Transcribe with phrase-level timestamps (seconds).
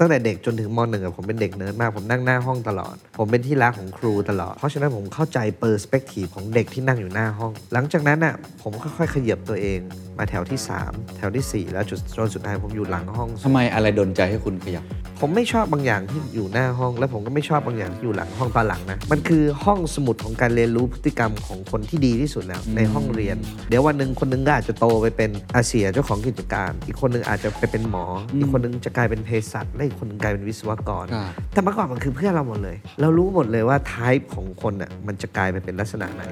[0.00, 9.80] ตั้งแต่เด็กจนถึงมหนึ่งอะผมเป็นเด็กเนิร์ดมากผมนั่งหน้าห้องตลอด ผมเป็นที่รักของครูตลอด เพราะฉะนั้นผมเข้าใจ perspective ของเด็กที่นั่งอยู่หน้าห้อง หลังจากนั้นอะผมค่อยๆขยับตัวเอง
[10.18, 14.84] มาแถวที่ 3 แถวทีสี่ 4 แล้วจุดจนสุดท้ายผมอยู่หลังห้อง ทำไมอะไรดนใจให้คุณขยับ
[15.20, 23.36] ผมไม่ชอบบางอย่างที่อยู่หน้าห้อง และผมก็ไม่ชอบบางอย่างที่อยู่หลังห้องตอนหลังนะมันคือห้องสมุดของการเรียนรู้พฤติกรรมของคนที่ดีที่สุดแล้วในห้องเรียน
[23.68, 28.04] เดี๋ยววันหนึ่งคนหนึ่งก็อาจจะโตไปเป็นอาเสี่ยเจ้าของกิจการ อีกคนหนึ่งอาจจะไปเป็นหมอ
[28.38, 36.22] อีกคนหนึงจะกลายเป็นเภสัชและอีกคนหนึงกลายเป็นวิศวกรครับแต่เมื่อก่อนมันคือเพื่อนเราหมดเลย เรารู้หมดเลยว่าไทป์ของคนน่ะมันจะกลายไปเป็นลักษณะไหน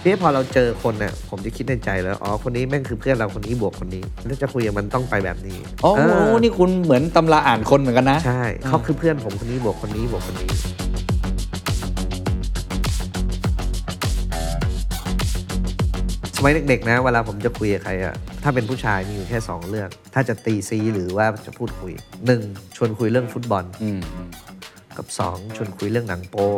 [0.00, 10.50] ทีนี้พอเราเจอคนน่ะผมจะคิดในใจแล้วอ๋อคนนี้แม่งคือเพื่อนเราคนนี้บวกคนนี้ถ้าจะคุยกับมันต้องไปแบบนี้โอ้เอโหอนี่คุณเหมือนตำราอ่านคนเหมือนกันนะ ใช่เขาคือเพื่อนผมคนนี้บวกคนนี้บวกคนนี้
[16.44, 21.92] มัยเด็กๆนะ เวลาผมจะคุยกับใครอะถ้าเป็นผู้ชายมีอยู่แค่สองเรื่อง ถ้าจะตีซีหรือว่าจะพูดคุย
[22.26, 22.42] หนึ่ง
[22.76, 24.28] ชวนคุยเรื่องฟุตบอล อืมอืม
[24.96, 26.50] กับสองชวนคุยเรื่องหนังโป๊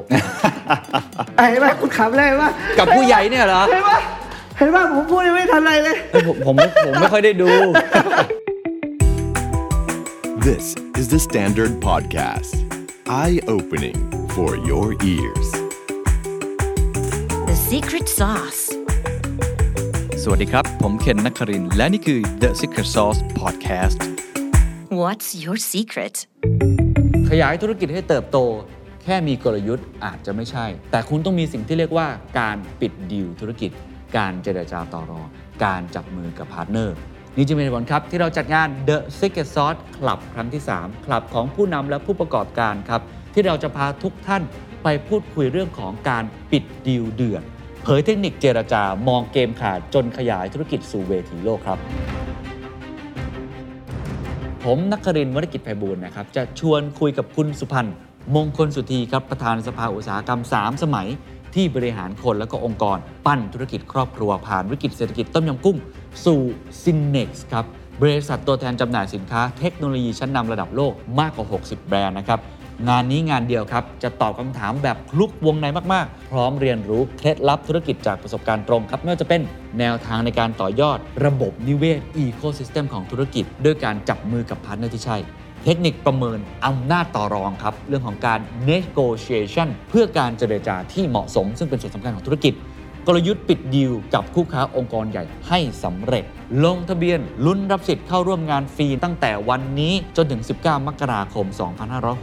[1.51, 3.91] เห็นไหมคุณขำเลยว่ากับผู้ใหญ่เนี่ยเหรอเห็นไหม
[4.57, 7.49] เห็นไหมผมพูดยังไม่ทันอะไรเลย เอ้ยผมผมไม่ผมไม่ค่อยได้ดู
[10.49, 10.67] This
[11.01, 12.55] is the Standard Podcast.
[13.09, 13.99] Eye opening
[14.35, 15.49] for your ears.
[17.49, 18.66] The secret sauce.
[20.29, 23.99] สวัสดีครับ ผมเคนนักครินทร์และนี่คือ The Secret Sauce Podcast
[25.01, 26.15] What's your secret?
[27.31, 28.39] ขยายธุรกิจให้เติบโต
[29.03, 32.09] แค่มีกลยุทธ์อาจจะไม่ใช่ แต่คุณต้องมีสิ่งที่เรียกว่า
[32.41, 33.71] การปิดดีลธุรกิจ
[34.17, 35.27] การเจรจาต่อรอง
[35.65, 36.97] การจับมือกับพาร์ทเนอร์
[37.37, 43.01] นี่จะเป็นเหตุผลครับที่เราจัดงาน The Secret Sauce Club ครั้งที่ 3 คลับของผู้นำและผู้ประกอบการครับ
[43.35, 44.43] ที่เราจะพาทุกท่าน
[44.83, 47.45] ไปพูดคุยเรื่องของการปิดดีลเดือด
[47.89, 51.79] เผยเทคนิคเจรจามองเกมขาดจนขยายธุรกิจสู่เวทีโลกครับ
[54.65, 57.97] ผมนักครินวรกิจไพบูลนะครับ จะชวนคุยกับคุณสุพันธ์
[58.37, 61.09] มงคลสุธีครับ ประธานสภาอุตสาหกรรม 3 สมัย
[61.55, 65.77] ที่บริหารคนและก็องค์กร ปั้นธุรกิจครอบครัวผ่านวิกฤตเศรษฐกิจต้มยำกุ้ง
[66.25, 66.41] สู่
[66.83, 67.65] ซินเน็กซ์ครับ
[68.01, 72.41] บริษัทตัวแทนจำหน่ายสินค้าเทคโนโลยีชั้นนำระดับโลกมากกว่า 60 แบรนด์นะครับ
[72.89, 79.41] งานนี้งานเดียวครับ จะตอบคำถามแบบคลุกวงในมากๆ พร้อมเรียนรู้เคล็ดลับธุรกิจจากประสบการณ์ตรงครับ ไม่ว่าจะเป็น
[79.79, 85.17] แนวทางในการต่อยอด ระบบนิเวศอีโค y ิสเต็มของธุรกิจ ด้วยการจับมือกับพาร์ทเนอร์ที่ใช่
[85.65, 92.55] เทคนิคประเมินอำนาจต่อรองครับ เรื่องของการ negotiation เพื่อการเจรจาที่เหมาะสม ซึ่งเป็นส่วนสำคัญของธุรกิจ
[93.07, 96.25] กลยุทธ์ปิดดีลกับคู่ค้าองค์กรใหญ่ให้สำเร็จ
[96.65, 101.47] ลงทะเบียนลุ้นรับสิทธิ์เข้าร่วมงานฟรีตั้งแต่วันนี้จนถึง 19 มกราคม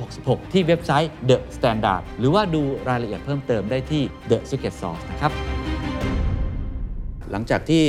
[0.03, 5.31] 2566 ที่เว็บไซต์ The Standard หรือว่าดูรายละเอียดเพิ่มเติมได้ที่ The Secret Sauce นะครับ
[7.31, 7.85] หลังจากที่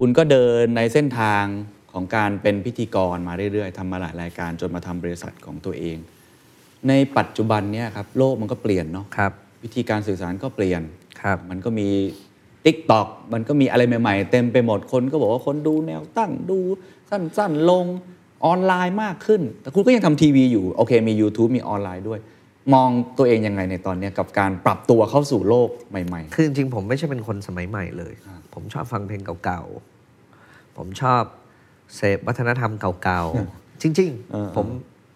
[0.00, 1.44] คุณก็เดินในเส้นทาง
[1.92, 5.98] ของการเป็นพิธีกรมาเรื่อยๆทำมาหลายรายการจนมาทำบริษัทของตัวเอง
[6.88, 9.32] ในปัจจุบันเนี่ยครับโลกมันก็เปลี่ยนเนาะครับ
[9.64, 10.82] วิธีการสื่อสารก็เปลี่ยน
[11.22, 11.88] ครับมันก็มี
[12.64, 16.58] t ิ k t o k มันก็มีอะไรใหม่ ๆ เต็มไปหมดคนก็บอกว่าคนดูแนวตั้งดู
[17.10, 17.86] สั้น ๆ ลง
[18.46, 22.20] ออนไลน์มากขึ้น แต่คุณก็ยังทำทีวีอยู่ โอเค มี YouTube มีออนไลน์ด้วย
[22.74, 28.14] มองตัวเองยังไงในตอนเนี้ยกับการปรับตัวเข้าสู่โลกใหม่คือจริงๆผมไม่ใช่เป็นคนสมัยใหม่เลย
[28.54, 31.22] ผมชอบฟังเพลงเก่าๆ ผมชอบ
[31.96, 34.66] เสพวัฒนธรรมเก่าๆ จริงเออๆผม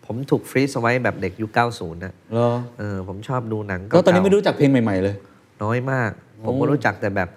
[0.07, 5.15] ผมถูกฟรีซเอาไว้แบบเด็กยุค 90นะๆเหรอเออผมชอบดูหนังก็ตอนนี้ไม่เาๆรู้จักเพลงใหม่ ๆ เลย
[5.63, 6.11] น้อยมาก
[6.45, 7.29] ผมโอ้ก็รู้จักแต่แบบ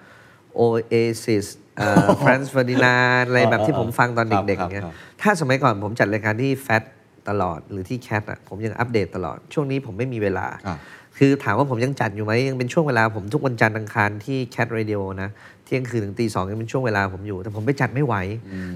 [0.59, 1.46] Oasis
[1.78, 6.84] เอ่อ Franz Ferdinand อะไรแบบที่ผมฟังตอนเด็กครับๆเงี้ยครับถ้าสมัยก่อนผมจัดรายการที่ Fat
[7.30, 10.80] ตลอดหรือที่ Cat อะผมยังอัปเดตตลอด ช่วงนี้ผมไม่มีเวลาครับ
[11.18, 15.30] คือถามว่าผมยังจัดอยู่ไหมยังเป็นช่วงเวลาผมทุกวันจันทร์อังคารที่ Cat Radio นะ
[15.66, 18.16] เที่ยงคืนถึงตีสองยังเป็นช่วงเวลาผมอยู่ แต่ผมไปจัดไม่ไหว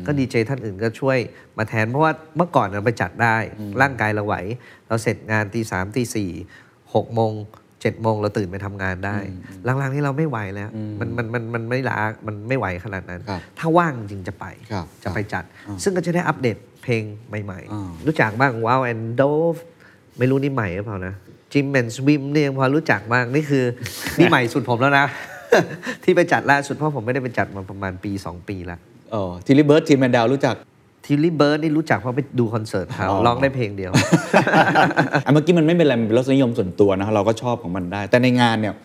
[0.05, 1.17] ก็ดีเจท่านอื่นก็ช่วย
[1.57, 3.35] มาแทน เพราะว่าเมื่อก่อนเราไปจัดได้
[3.81, 4.35] ร่างกายเราไหว
[4.87, 6.29] เราเสร็จงานตีสามตีสี่
[6.93, 7.33] หกโมง
[7.81, 9.17] เจ็ดโมงเราตื่นไปทำงานได้
[9.63, 10.69] หลังๆนี้เราไม่ไหวแล้ว
[10.99, 19.21] มันมันมันมันไม่ล้ามันไม่ไหวขนาดนั้นครับถ้าว่างจริงจะไปครับจะไปจัดอ่าซึ่งก็จะได้อัปเดตเพลงใหม่อ่าๆรู้จักบ้างว้าวแอนโด
[19.53, 19.55] ฟ
[20.17, 21.13] ไม่รู้นี่ใหม่หรือเปล่านะ
[21.53, 23.63] จิมแอนสวิมเนี่ยยังพอรู้จักบ้างนี่คือ
[24.17, 25.05] นี่ใหม่สุดผมแล้วนะ
[26.03, 28.77] ที่ไปจัดล่าสุดเพราะผมไม่ได้ไปจัดมาประมาณปี 2 ปีละ
[29.11, 30.55] เออ Tilly Birds ทีมแมนดาวรู้จัก
[31.05, 38.75] Tilly Birds นี่รู้จักเพราะไปดูคอนเสิร์ตเขาอ๋อร้องได้เพลงเดียวอะเมื่อกี้มันไม่เป็นอะไรมันเป็นรสนิยมส่วนตัวนะเราก็ชอบของมันได้ แต่ในงานเนี่ย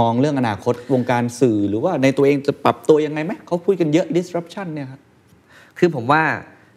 [0.00, 5.00] มองเรื่องอนาคตวงการสื่อหรือว่าในตัวเองจะปรับตัวยังไงไหมเขาพูดกันเยอะ disruption เนี่ยครับ
[5.78, 6.22] คือผมว่า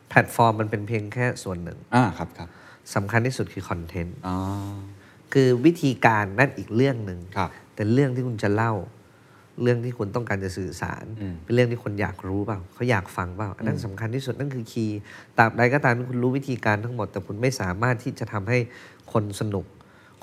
[0.09, 2.49] แพลตฟอร์มมันเป็นเพียงแค่ส่วนหนึ่งอ่าครับครับ
[2.95, 4.37] สำคัญที่สุดคือคอนเทนต์อ๋อ
[5.33, 8.73] คือวิธีการนั่นอีกเรื่องหนึ่งครับแต่เรื่องที่คุณจะเล่า
[9.61, 11.05] เรื่องที่คุณต้องการจะสื่อสาร
[11.43, 14.99] เป็นเรื่องที่คนอยากรู้เปล่าเขาอยากฟังเปล่าอันนั้นสำคัญที่สุดนั่นคือคีย์
[15.37, 18.57] ตราบใดก็ตามที่คุณรู้วิธีการทั้งหมด แต่คุณไม่สามารถที่จะทำให้
[19.13, 19.65] คนสนุก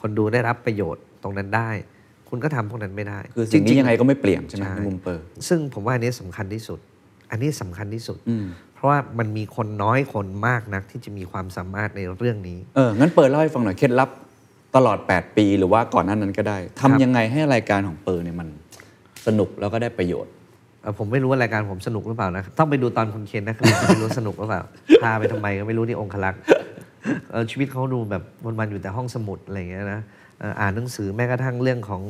[0.01, 1.71] คนดูได้รับประโยชน์ตรงนั้นได้
[2.29, 6.79] คุณก็ทำพวกนั้นไม่ได้ คือสิ่งนี้จๆยังไงก็ไม่เปลี่ยนใช่ไหมใช่ในมุมเปิดซึ่งผมว่าอันนี้สำคัญที่สุด
[7.31, 14.11] อันนี้สำคัญที่สุดอืมเพราะว่ามันมีคนน้อยคนมากนักที่จะมีความสามารถในเรื่องนี้เอองั้นเปิดเล่าให้ฟังหน่อยเคล็ดลับ
[14.77, 18.49] ตลอด 8 ปี หรือว่าก่อนหน้านั้นก็ได้ทำยังไงให้รายการของเปิดเนี่ยมัน
[19.29, 20.33] สนุกแล้วก็ได้ประโยชน์
[20.83, 24.63] เอ่อผมไม่รู้ว่ารายการผมสนุกหรือเปล่านะ ต้องไปดูตอนคุณเคนนะครับไม่รู้สนุกหรือเปล่า
[25.03, 26.41] พาไปทำไมก็ไม่รู้นี่องคลักษ์
[27.31, 28.23] เอ่อชีวิตเขาดูแบบ
[28.59, 30.01] วันๆอยู่แต่ห้องสมุดอะไรอย่างเงี้ยนะ
[30.41, 32.03] เอ่ออ่านหนังสือแม้กระทั่งเรื่องของ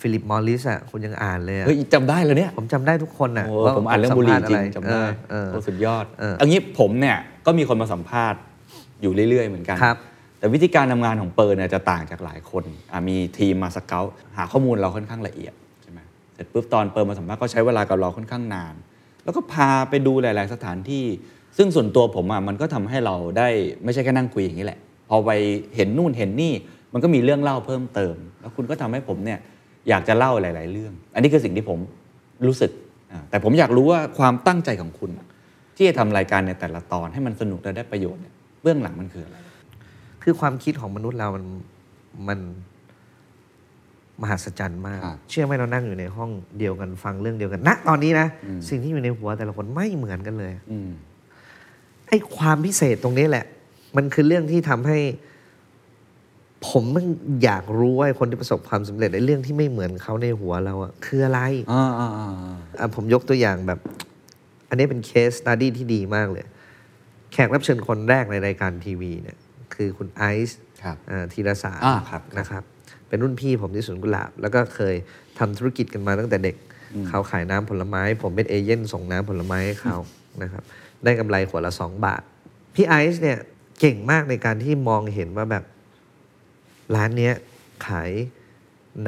[0.00, 7.16] ฟิลิปมอริสอะคุณยังอ่านเลยอะเฮ้ยจำได้เลยเนี่ย ผมจำได้ทุกคนอะโอ้ว่าผมอ่านเรื่องบุหรี่จริงสัมจำได้ภาษณ์อะไรเออโอ้เออสุดยอดเออเอันนี้ผมเนี่ย
[7.46, 8.40] ก็มีคนมาสัมภาษณ์
[9.02, 9.96] อยู่เรื่อย ๆ เหมือนกัน ครับ
[10.38, 14.04] แต่วิธีการทำงานของเปิร์เนี่ยจะต่างจากหลายคนอะมีทีมมาสเกล
[14.36, 15.69] หาข้อมูลเราค่อนข้างละเอียดใช่ไหมเส
[16.40, 18.74] ร็จปุ๊บตอนเปิร์มาสัมภาษณ์ก็ใช้เวลากับเราค่อนข้างนาน
[19.24, 21.04] แล้วก็พาไปดูหลาย ๆ สถานที่
[21.56, 23.48] ซึ่งส่วนตัวผมอะมันก็ทำให้เราได้
[23.84, 24.78] ไม่ใช่แค่นั่งคุยอย่างนี้แหละ
[25.08, 25.30] พอไป
[25.76, 26.52] เห็นนู่นเห็นนี่
[26.92, 29.38] มันก็มีเรื่องเล่าเพิ่มเติม แล้วคุณก็ทำให้ผมเนี่ย
[29.88, 31.78] อยากจะเล่าหลาย ๆ เรื่อง อันนี้คือสิ่งที่ผม
[32.46, 32.70] รู้สึก
[33.30, 35.10] แต่ผมอยากรู้ว่าความตั้งใจของคุณ
[35.76, 39.36] ที่จะทำรายการในแต่ละตอนให้มันสนุกและได้ประโยชน์เนี่ยเบื้องหลังมันคืออะไร
[40.22, 41.44] คือความคิดของมนุษย์เรามัน
[42.28, 42.38] มัน
[44.22, 48.26] มหัศจรรย์มากครับเชื่อไหมเรานั่งอยู่ในห้องเดียวกันฟังเรื่องเดียวกันณตอนนี้นะ
[48.68, 50.90] สิ่งที่อยู่ในหัวแต่ละคนไม่เหมือนกันเลยอืม
[52.08, 53.44] ไอ้ความพิเศษตรงนี้แหละ
[53.96, 54.98] มันคือเรื่องที่ทำให้
[56.68, 57.06] ผมมัน
[57.44, 61.40] อยากรู้ว่าไอ้คนที่ประสบความสำเร็จในเรื่องที่ไม่เหมือนเขาในหัวเราอะคืออะไร
[61.72, 62.30] อ่าอ่าอ่า
[62.78, 63.80] อะผมยกตัวอย่างแบบ
[64.68, 66.44] อันนี้เป็นเคสสต u ดี้ที่ดีมากเลย
[67.32, 69.36] แขกรับเชิญคนแรกในรายการทีวีเนี่ย
[69.74, 72.62] คือคุณไอซ์ครับอ่าธีรสารอ่าครับครับนะครับ
[73.10, 74.94] เป็นรุ่นพี่ผมที่สวนกุหลาบ แล้วก็เคย
[75.38, 76.56] ทำธุรกิจกันมาตั้งแต่เด็ก
[77.08, 79.96] เขาขายน้ำผลไม้ ผมเป็นเอเย่นส่งน้ำผลไม้ให้เขา
[80.42, 80.62] นะครับ
[81.04, 82.22] ได้กำไรขวดละสองบาท
[82.74, 83.38] พี่ไอซ์เนี่ย
[83.80, 85.64] เก่งมากในการที่มองเห็นว่าแบบ
[86.94, 87.34] ร้านเนี้ย
[87.86, 88.10] ขาย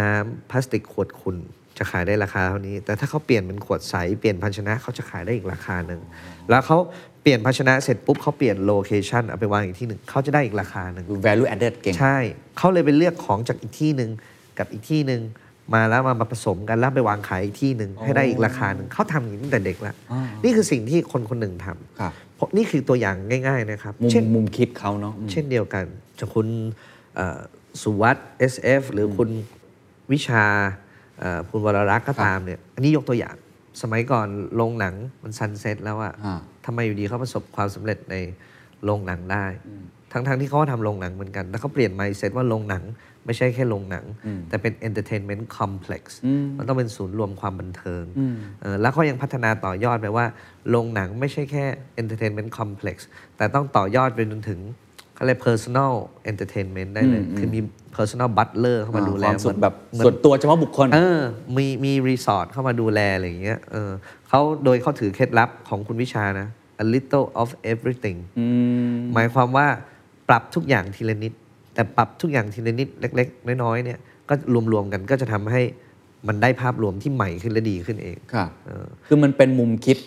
[0.01, 1.37] น้ำพลาสติกขวดขุ่น
[1.79, 6.01] จะขายได้ราคาเท่านี้ แต่ถ้าเขาเปลี่ยนเป็นขวดใส เปลี่ยนภาชนะเขาจะขายได้อีกราคาหนึ่ง
[6.51, 6.79] แล้วเขา
[7.23, 12.17] เปลี่ยนภาชนะเสร็จปุ๊บเขาเปลี่ยนโลเคชันเอาไปวางอีกที่หนึ่งเขาจะได้อีกราคาหนึ่งคือ value added เก่งใช่
[12.59, 14.11] เขาเลยไปเลือกของจากอีกที่หนึ่ง
[14.59, 15.21] กับอีกที่หนึ่ง
[15.75, 23.17] มาแล้วมามาผสมกันแล้วไปวางขายอีกที่หนึ่งให้ได้อีกราคาหนึ่งเขาทำอย่างนี้ตั้งแต่เด็กแล้วอ๋อนี่คือสิ่งที่คนคนหนึ่งทำครับเพราะนี่คือตัวอย่าง
[23.49, 25.85] ง่าย ๆ นะครับมุมเช่นมุมคิดเขาเนาะอืมเช่นเดียวกัน
[26.19, 26.47] จะคุณ
[27.15, 27.39] เอ่อ
[27.83, 29.29] สุวัสด์ SF หรือคุณ
[30.13, 30.45] วิชา
[31.19, 33.37] เอ่อคุณวรรักษ์ก็ตามเนี่ยอันนี้ยกตัวอย่าง
[33.83, 36.15] สมัยก่อนโรงหนังมันซันเซ็ตแล้วอะ
[36.63, 38.17] อ่าทำไมอยู่ดีเขาประสบความสำเร็จใน
[38.85, 39.47] โรงหนังได้
[40.13, 42.85] ทั้งๆที่เขาก็ทำโรงหนังเหมือนกันแต่เขาเปลี่ยน mindset ว่าโรงหนัง
[43.27, 44.05] ไม่ใช่แค่โรงหนัง
[44.49, 46.03] แต่เป็น entertainment complex
[46.59, 48.05] มันต้องเป็นศูนย์รวมความบันเทิง
[48.63, 50.27] เออแล้วเขายังพัฒนาต่อยอดไปว่า
[50.71, 51.65] โรงหนังไม่ใช่แค่
[52.03, 52.97] entertainment complex
[53.37, 54.61] แต่ต้องต่อยอดไปจนถึง
[55.15, 55.93] เขาเรียก personal
[56.31, 57.61] entertainment ได้เลย คือมี
[57.97, 61.21] personal butler เข้ามาดูแลความสุขเหมือนแบบเหมือนส่วนตัวเฉพาะบุคคลเออ
[61.57, 63.91] มีมีรีสอร์ทเข้ามาดูแลอะไรอย่างเงี้ยเออ
[64.29, 66.49] เขาโดยเขาถือเคล็ดลับของคุณวิชานะ
[66.83, 68.19] a little of everything
[69.15, 69.67] หมายความว่า
[70.29, 71.33] ปรับทุกอย่างทีละนิด
[71.75, 73.99] แต่ปรับทุกอย่างทีละนิดเล็ก ๆ น้อยๆเนี่ย
[74.29, 74.35] ก็
[74.73, 75.63] รวมๆกันก็จะทำให้
[76.29, 78.51] มันได้ภาพรวมที่ใหม่ขึ้นและดีขึ้นเองครับ
[79.07, 79.99] คือมันเป็นมุมคิด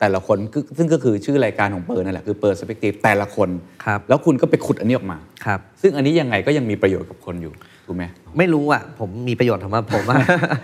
[0.00, 3.48] แต่ละคนคือซึ่งก็คือชื่อรายการของเปิร์นั่นแหละคือเปิร์สเปกทีฟแต่ละคน
[3.84, 7.52] ครับแล้วคุณก็ไปขุดอันนี้ออกมาครับซึ่งอันนี้ยังไงก็ยังมีประโยชน์กับคนอยู่
[7.86, 8.04] ถูกไหม
[8.38, 10.16] ไม่รู้อะผมมีประโยชน์สำหรับผมว่า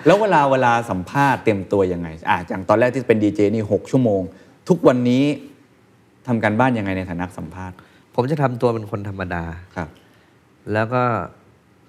[0.07, 4.21] แล้วเวลาเวลาสัมภาษณ์เตรียมตัวยังไงอ่าอย่างตอนแรกที่เป็นดีเจนี่6ชั่วโมง
[4.69, 5.25] ทุกวันนี้
[6.27, 7.77] ทำการบ้านยังไงในฐานะสัมภาษณ์
[8.15, 9.45] ผมจะทำตัวเป็นคนธรรมดา
[9.77, 9.89] ครับ
[10.73, 11.03] แล้วก็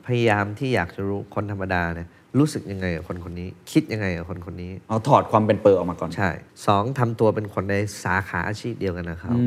[0.06, 2.08] พยายามที่อยากจะรู้คนธรรมดาเนี่ย
[2.39, 6.32] รู้สึกยังไงกับคนคนนี้ คิดยังไงกับคนคนนี้เอาถอดความเป็นเปิร์ออกมาก่อน ใช่
[6.65, 9.44] สองทำตัวเป็นคนในสาขาอาชีพเดียวกันนะครับ อื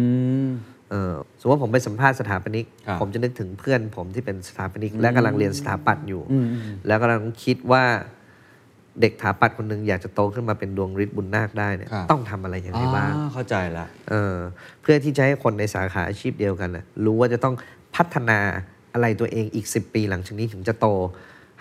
[0.46, 0.48] ม
[0.90, 6.22] เออสมมติว่าผมไปสัมภาษณ์สถาปนิก ครับผมจะนึกถึงเพื่อนผมที่เป็นสถาปนิก และกำลังเรียนสถาปัตย์อยู่
[6.86, 7.84] แล้วกำลังคิดว่า
[9.00, 14.36] เด็กสถาปัตย์คนหนึ่งอยากจะโตขึ้นมาเป็นดวงฤทธิ์บุญนาคได้เนี่ยครับ ต้องทำอะไรอย่างไรบ้าง อ่าเข้าใจละ เออ
[14.82, 17.54] เพื่อที่จะให้คนในสาขาอาชีพเดียวกันน่ะรู้ว่าจะต้อง
[17.96, 18.38] พัฒนา
[18.94, 20.86] อะไรตัวเองอีก 10 ปีหลังจากนี้ถึงจะโต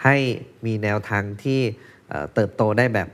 [0.04, 0.16] ให้
[0.66, 1.60] มีแนวทางที่
[2.10, 3.08] เอ่อเติบโตได้แบบ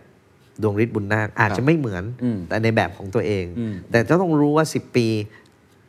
[0.61, 5.07] ดวงฤทธิ์บุญนาคอาจจะไม่เหมือนอืมแต่ในแบบของตัวเองอืมแต่จะต้องรู้ว่า 10 ปี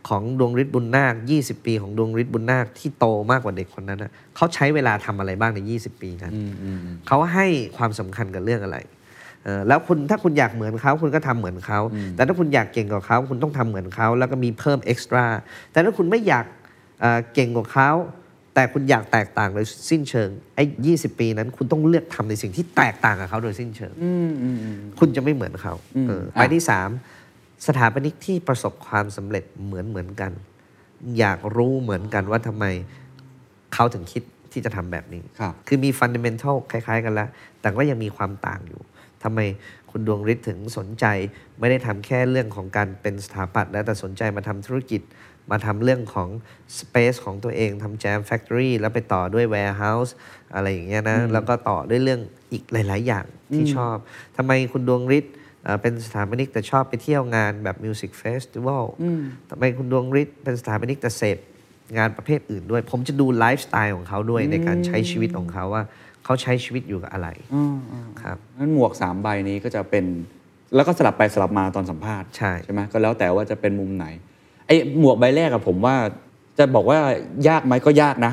[0.09, 8.79] ของดวงฤทธิ์บุญนาค 20 ปีของดวงฤทธิ์บุญนาคที่โตมากกว่าเด็กคนนั้นนะเขาใช้เวลาทำอะไรบ้างใน 20 ปีนั้นอืมอืมอืมเขาให้ความสำคัญกับเรื่องอะไร
[9.45, 11.81] เออแล้วคุณถ้าคุณอยากเหมือนเขาคุณก็ทำเหมือนเขา
[12.17, 15.27] แต่ถ้าคุณอยากเก่งกว่าเขาคุณต้องทำเหมือนเขาแล้วก็มีเพิ่มเอ็กซ์ตร้า
[15.73, 16.47] แต่ถ้าคุณไม่อยาก
[17.01, 17.91] เอ่อเก่งกว่าเขา
[18.59, 26.89] แต่คุณอยากแตกต่างโดยสิ้นเชิงไอ้ยีปีนั้น คุณต้องเลือกทำในสิ่งที่แตกต่างกับเขาโดยสิ้นเชิงอืมอืมอืมคุณจะไม่เหมือนเขาอืมเอออะไปที่สาม
[27.67, 30.33] สถาปนิกที่ประสบความสำเร็จเหมือนเหมือนกัน
[31.19, 32.65] อยากรู้เหมือนกันว่าทำไม
[33.75, 34.23] เขาถึงคิด
[34.53, 37.29] ที่จะทำแบบนี้ครับคือมีฟันเดเมนทัลคล้าย ๆ กันแล้ว
[37.61, 38.81] แต่ก็ยังมีความต่างอยู่
[39.23, 39.41] ทำไม
[39.91, 41.07] คุณดวงฤทธิ์ถึงสนใจ
[41.59, 45.01] ไม่ได้ทำแค่เรื่องของการเป็นสถาปัตย์แล้วแต่สนใจมาทำธุรกิจ
[45.51, 46.29] มาทำเรื่องของ
[46.79, 50.11] Space ของตัวเองทำ Jam Factory แล้วไปต่อด้วย Warehouse
[50.55, 52.21] อะไรอย่างเงี้ยนะ แล้วก็ต่อด้วยเรื่อง
[52.53, 53.97] อีกหลาย ๆ อย่างที่ชอบ
[54.37, 55.33] ทำไมคุณดวงฤทธิ์
[55.65, 58.85] เอ่อเป็นสถาปนิกแต่ชอบไปเที่ยวงานแบบ Music Festival
[59.51, 61.39] ทำไมคุณดวงฤทธิ์เป็นสถาปนิกแต่เสพ
[61.99, 65.83] งานประเภทอื่นด้วย ผมจะดูไลฟ์สไตล์ของเขาด้วยในการใช้ชีวิตของเขาว่า
[66.25, 70.05] เขาใช้ชีวิตอยู่กับอะไรอืมอืมครับนั้นหมวกสามใบนี้ก็จะเป็น
[70.75, 74.07] แล้วก็สลับไปสลับมาตอนสัมภาษณ์ใช่ใช่ไหมก็แล้วแต่ว่าจะเป็นมุมไหน
[74.67, 75.95] ไอ้หมวกใบแรกอะผมว่า
[76.59, 76.99] จะบอกว่า
[77.49, 78.33] ยากไหมก็ยากนะ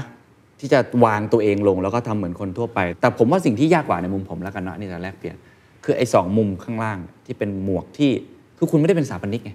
[0.60, 5.36] ที่จะวางตัวเองลงแล้วก็ทำเหมือนคนทั่วไป แต่ผมว่าสิ่งที่ยากกว่าในมุมผมแล้วกันเนาะนี่จะแลกเปลี่ยน
[5.84, 8.12] คือไอ้สองมุมข้างล่างที่เป็นหมวกที่
[8.58, 9.52] คือคุณไม่ได้เป็นสถาปนิกไง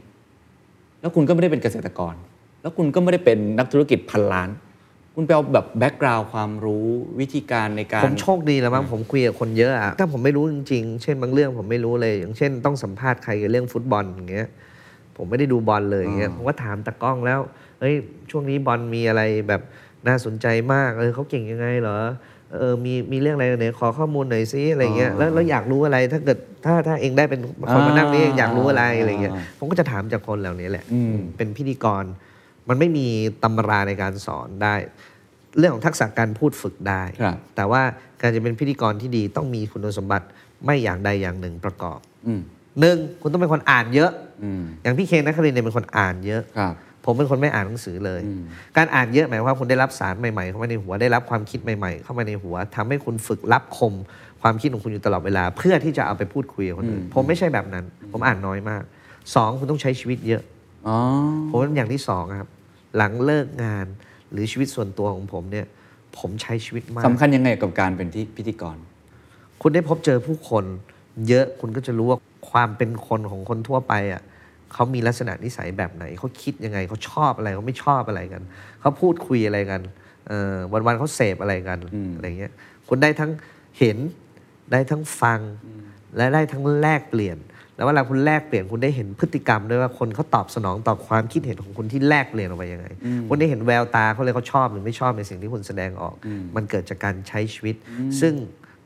[1.01, 2.15] แล้วคุณก็ไม่ได้เป็นเกษตรกร
[2.63, 4.49] แล้วคุณก็ไม่ได้เป็นนักธุรกิจพันล้าน
[5.15, 6.87] คุณไปเอาแบบแบ็กกราวด์ความรู้
[7.21, 14.49] วิธีการในการ ผมโชคดีแล้วมั้งผมคุยกับคนเยอะอะถ้าผมไม่รู้จริงๆ เช่นบางเรื่องผมไม่รู้เลย อย่างเช่น ต้องสัมภาษณ์ใครกับเรื่องฟุตบอลอย่างเงี้ย
[15.19, 17.41] ผมไม่ได้ดูบอลเลยอย่างเงี้ยอ่าผมก็ถามตากล้องแล้ว
[17.81, 17.95] เฮ้ย
[18.31, 19.63] ช่วงนี้บอลมีอะไรแบบ
[20.07, 21.99] น่าสนใจมากเออเขาเก่งยังไงเหรอ
[22.55, 27.41] เออมีมีเรื่องอะไรไหนขอข้อมูลหน่อยซิอะไรเงี้ยแล้วแล้วอยากรู้อะไรถ้าเกิดถ้าถ้าเองได้เป็น
[27.73, 32.05] คนมานั่งนี่เองอยากรู้อะไรอะไรเงี้ยผมก็จะถามจากคนเหล่านี้แหละอืมเป็นพิธีกร
[32.69, 33.07] มันไม่มี
[33.43, 34.75] ตำราในการสอนได้
[35.59, 37.83] เรื่องของทักษะการพูดฝึกได้ครับแต่ว่า
[38.21, 40.27] การจะเป็นพิธีกรที่ดีต้องมีคุณสมบัติ
[40.65, 42.41] ไม่อย่างใดอย่างหนึ่งประกอบอืม
[42.81, 44.11] หนึ่งคุณต้องเป็นคนอ่านเยอะ
[44.45, 48.43] อืมอย่างพี่เคนนักครินทร์เนี่ยเป็นคนอ่านเยอะครับผมเป็นคนไม่อ่านหนังสือเลยอืม
[48.77, 53.95] การอ่านเยอะหมายความว่าคุณได้รับสารใหม่ๆเข้ามาในหัวได้รับความคิดใหม่ๆ เข้ามาในหัวทำให้คุณฝึกรับคม
[54.43, 58.83] ความคิดของคุณอยู่ตลอดเวลา เพื่อที่จะเอาไปพูดคุยกับคนอื่นผมไม่ใช่แบบนั้น ผมอ่านน้อยมาก
[59.35, 60.43] สองคุณต้องใช้ชีวิตเยอะ
[60.89, 60.97] อ๋อ
[61.49, 62.49] ผมว่าอย่างที่สองครับ
[62.97, 63.87] หลังเลิกงาน
[64.33, 65.67] หรือชีวิตส่วนตัวของผมเนี่ย
[66.19, 68.77] ผมใช้ชีวิตมากสำคัญยังไงกับการเป็นที่พิธีกร
[69.63, 70.65] คุณได้พบเจอผู้คน
[71.29, 72.19] เยอะคุณก็จะรู้ว่า
[72.51, 74.23] ความเป็นคนของคนทั่วไปอะ
[74.73, 78.43] เขามีลักษณะนิสัยแบบไหนเขาคิดยังไงเขาชอบอะไรเขาไม่ชอบอะไรกัน
[78.81, 79.81] เขาพูดคุยอะไรกัน
[80.29, 80.55] เออ
[80.87, 82.53] วันๆเขาเสพอะไรกันอืมอะไรเงี้ย
[82.89, 83.31] คุณได้ทั้ง
[83.79, 83.99] เห็น
[84.73, 85.41] ได้ทั้งฟัง
[86.17, 87.39] และได้ทั้งแลกเปลี่ยน
[87.77, 92.87] แล้วเวลาคุณแลกเปลี่ยนคุณได้เห็นพฤติกรรมด้วยว่าคนเขาตอบสนองต่อความคิดเห็นของคุณที่แลกเปลี่ยนออกไปยังไง
[93.29, 96.15] คุณได้เห็นแววตาเขาเลยเขาชอบหรือไม่ชอบในสิ่งที่คุณแสดงออก
[96.57, 97.77] มันเกิดจากการใช้ชีวิต
[98.21, 98.35] ซึ่ง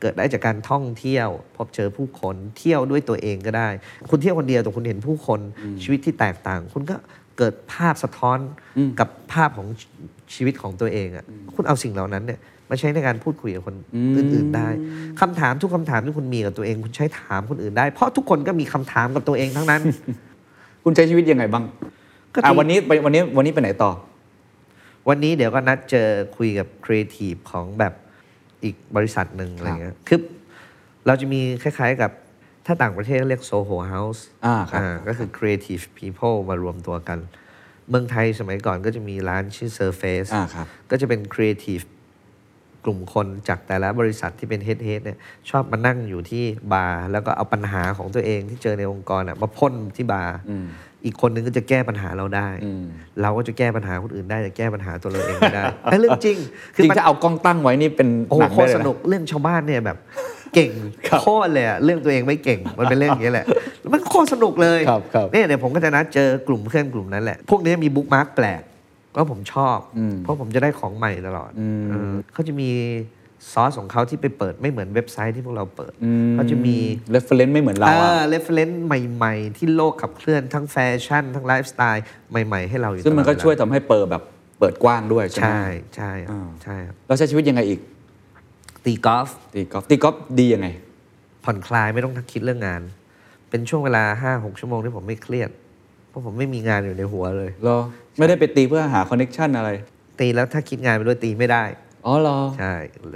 [0.03, 3.69] เกิดได้จากการท่องเที่ยว พบเจอผู้คนเที่ยวด้วยตัวเองก็ได้
[4.09, 5.39] คุณเที่ยวคนเดียวแต่คุณเห็นผู้คน
[5.83, 6.95] ชีวิตที่แตกต่าง คุณก็
[7.37, 8.37] เกิดภาพสะท้อน
[8.99, 9.67] กับภาพของ
[10.35, 13.75] ชีวิตของตัวเองอะคุณเอาสิ่งเหล่านั้นเนี่ยมาใช้ในการพูดคุยกับคน
[14.17, 14.67] อื่นๆได้
[15.21, 19.81] คำถามทุกคำถามที่คุณมีกับตัวเอง คุณใช้ถามคนอื่นได้ เพราะทุกคนก็มีคำถามกับตัวเองทั้งนั้น
[20.83, 21.63] คุณใช้ชีวิตยังไงบ้าง
[22.33, 23.91] ก็อะที่วันนี้ไปวันนี้วันนี้ไปไหนต่อ
[25.09, 26.07] วันนี้เดี๋ยวก็นัดเจอ
[26.37, 27.93] คุยกับครีเอทีฟของแบบ
[28.63, 30.19] อีกบริษัทหนึ่งอะไรเงี้ยคือ
[31.05, 32.11] เราจะมีคล้ายๆกับ
[32.65, 37.19] ถ้าต่างประเทศเรียก Soho House อ่าครับก็คือ Creative People มารวมตัวกัน
[37.89, 41.83] เมืองไทยสมัยก่อนก็จะมีร้านชื่อ Surface อ่าครับก็จะเป็น Creative
[42.85, 46.43] กลุ่มคนจากแต่ละบริษัทที่เป็น head head เนี่ยชอบมานั่งอยู่ที่
[46.73, 50.35] บาร์แล้วก็เอาปัญหาของตัวเองที่เจอในองค์กรอะมาพ่นที่บาร์
[51.05, 52.47] อีกคนนึงก็จะแก้ปัญหาเราได้
[53.21, 56.37] เราก็จะแก้ปัญหาคนอื่นได้แต่แก้ปัญหาตัวเราเองไม่ได้ไอ้เรื่องจริง
[56.75, 59.97] จริงมันถ้าเอากล้องตั้งไว้นี่เป็นโอ้หนังได้โคตรเลยสนุกเรื่องชาวบ้านเนี่ยแบบ
[60.53, 60.71] เก่ง
[61.07, 63.45] ครับโคตรเลยอะเรื่องตัวเองไม่เก่งมันเป็นเรื่องอย่างนี้แหละ
[63.81, 68.61] แล้วมันโคตรสนุกเลยครับครับเนี่ยเดี๋ยวผมก็จะนัดเจอกลุ่มเพื่อนกลุ่มนั้นแหละ พวกนี้มี bookmark แปลก
[69.15, 72.69] ก็ผมชอบอืมเพราะผมจะได้ของใหม่ตลอดอืมเออเขาจะมี
[73.51, 76.75] ซอสของเขาที่ไปเปิดไม่เหมือนเว็บไซต์ที่พวกเราเปิดอืเขาจะมี
[77.11, 84.23] reference ไม่เหมือนเราเออะอ reference ใหม่ ๆ ที่โลกขับเคลื่อนทั้งแฟชั่น ทั้งไลฟ์สไตล์ใหม่ ๆ ให้เราอยู่ซึ่งมันก็ตลก็อดเวลาช่วยทำให้เปอร์แบบ
[84.59, 85.63] เปิดกว้างด้วยใช่ไหมใช่
[85.95, 87.79] ใช่ครับอ่าใช่ครับเราใช้ชีวิตยังไงอีก
[88.85, 90.67] ตีกอล์ฟตีกอล์ฟตีกอล์ฟดียังไง
[91.43, 92.81] ผ่อนคลายไม่ต้องคิดเรื่องงาน
[93.49, 95.49] เป็นช่วงเวลาห้าหกชั่วโมงที่ผมไม่เครียด
[96.09, 97.77] เพราะผมไม่มีงานอยู่ในหัวเลยรอ
[98.17, 99.69] ไม่ได้ไปตีเพื่อหา connection อะไร
[100.19, 101.63] ตีแล้วถ้าคิดงานไปด้วยตีไม่ได้
[102.05, 102.73] อ๋อเหรอใช่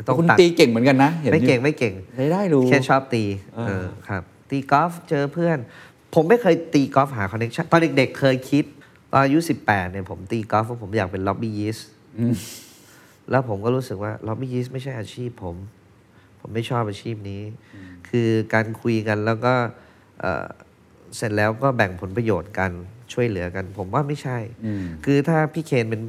[0.08, 3.24] ต้องคุณตัดตีเก่งเหมือนกันนะเห็นไม่อยู่เก่งไม่เก่งได้ได้รู้แค่ชอบตี
[3.58, 5.58] อ่าเออครับ ตีกอล์ฟเจอเพื่อน
[6.16, 8.66] ผมไม่เคยตีกอล์ฟหา connection ตอนเด็กๆเคยคิด
[9.12, 11.78] ตอนอายุ18เนี่ยผมตีกอล์ฟเพราะผมอยากเป็นล็อบบี้ยิส
[13.30, 15.56] แล้วผมก็รู้สึกว่าล็อบบี้ยิสไม่ใช่อาชีพผม
[16.40, 17.42] ผมไม่ชอบอาชีพนี้
[18.10, 19.54] คือการคุยกันแล้วก็
[20.20, 20.46] เอ่อ
[21.16, 22.72] เสร็จแล้วก็แบ่งผลประโยชน์กัน
[23.14, 26.02] ช่วยเหลือกัน ผมว่าไม่ใช่อืมคือถ้าพี่เคนเป็น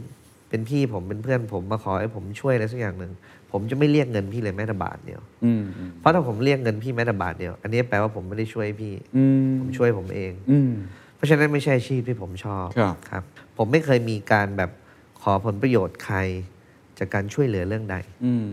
[0.48, 3.12] เป็นพี่ผมเป็นเพื่อนผมมาขอให้ผมช่วยอะไรสักอย่างหนึ่ง
[3.52, 10.72] ผมจะไม่เรียกเงินพี่เลยแม้แต่บาทเดียวอืมอืมเพราะถ้าผมเรียกเงินพี่แม้แต่บาทเดียว อันนี้แปลว่าผมไม่ได้ช่วยพี่อืมผมช่วยผมเองอืม
[11.16, 13.22] เพราะฉะนั้นไม่ใช่อาชีพที่ผมชอบครับครับ
[13.58, 14.70] ผมไม่เคยมีการแบบ
[15.22, 16.16] ขอผลประโยชน์ใคร
[16.98, 18.50] จากการช่วยเหลือเรื่องใดอืม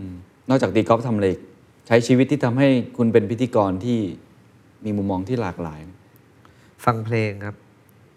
[0.48, 1.40] นอกจากตีกอล์ฟทำอะไรอีก
[1.86, 3.98] ใช้ชีวิตที่ทำให้คุณเป็นพิธีกรที่
[4.84, 5.80] มีมุมมองที่หลากหลาย
[6.84, 7.56] ฟังเพลงครับ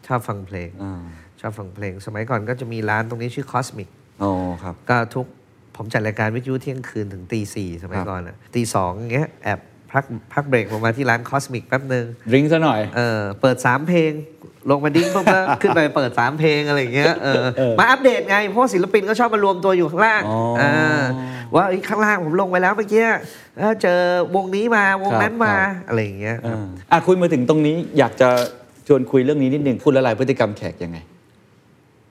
[0.07, 1.01] ชอบฟังเพลงอ่า
[1.41, 3.89] ชอบฟังเพลง สมัยก่อนก็จะมีร้านตรงนี้ชื่อ Cosmic
[4.24, 4.31] อ๋อ
[4.63, 5.25] ครับ ก็ทุก
[5.75, 9.60] ผมจัดรายการวิทยุเที่ยงคืนถึงตีสี่สมัยครับก่อนอะตีสองอย่างเงี้ยแอบ
[9.91, 10.03] พัก
[10.34, 14.12] พักเบรกลงมาที่ร้าน Cosmic แป๊บหนึ่งดริงก์ซะหน่อย เออ เปิด 3 เพลง
[14.69, 21.03] ลงมาดิ้งปุ๊บแล้วขึ้นไปเปิด 3 เพลงอะไรอย่างเงี้ยเออเออมาอัปเดตไง เพราะว่าศิลปินก็ชอบมารวมตัวอยู่ข้างล่างอ๋ออ่า
[21.55, 23.03] ว่าเอ้ยข้างล่างผมลงไปแล้วเมื่อกี้
[23.58, 24.00] เออเจอ
[24.36, 28.29] วงนี้มาวงนั้นครับมาครับอะไรอย่างเงี้ยครับอ่าอะคุยมาถึงตรงนี้อยากจะ
[28.88, 30.98] ชวนคุยเรื่องนี้นิดหนึ่งคุณละลายพฤติกรรมแขกยังไง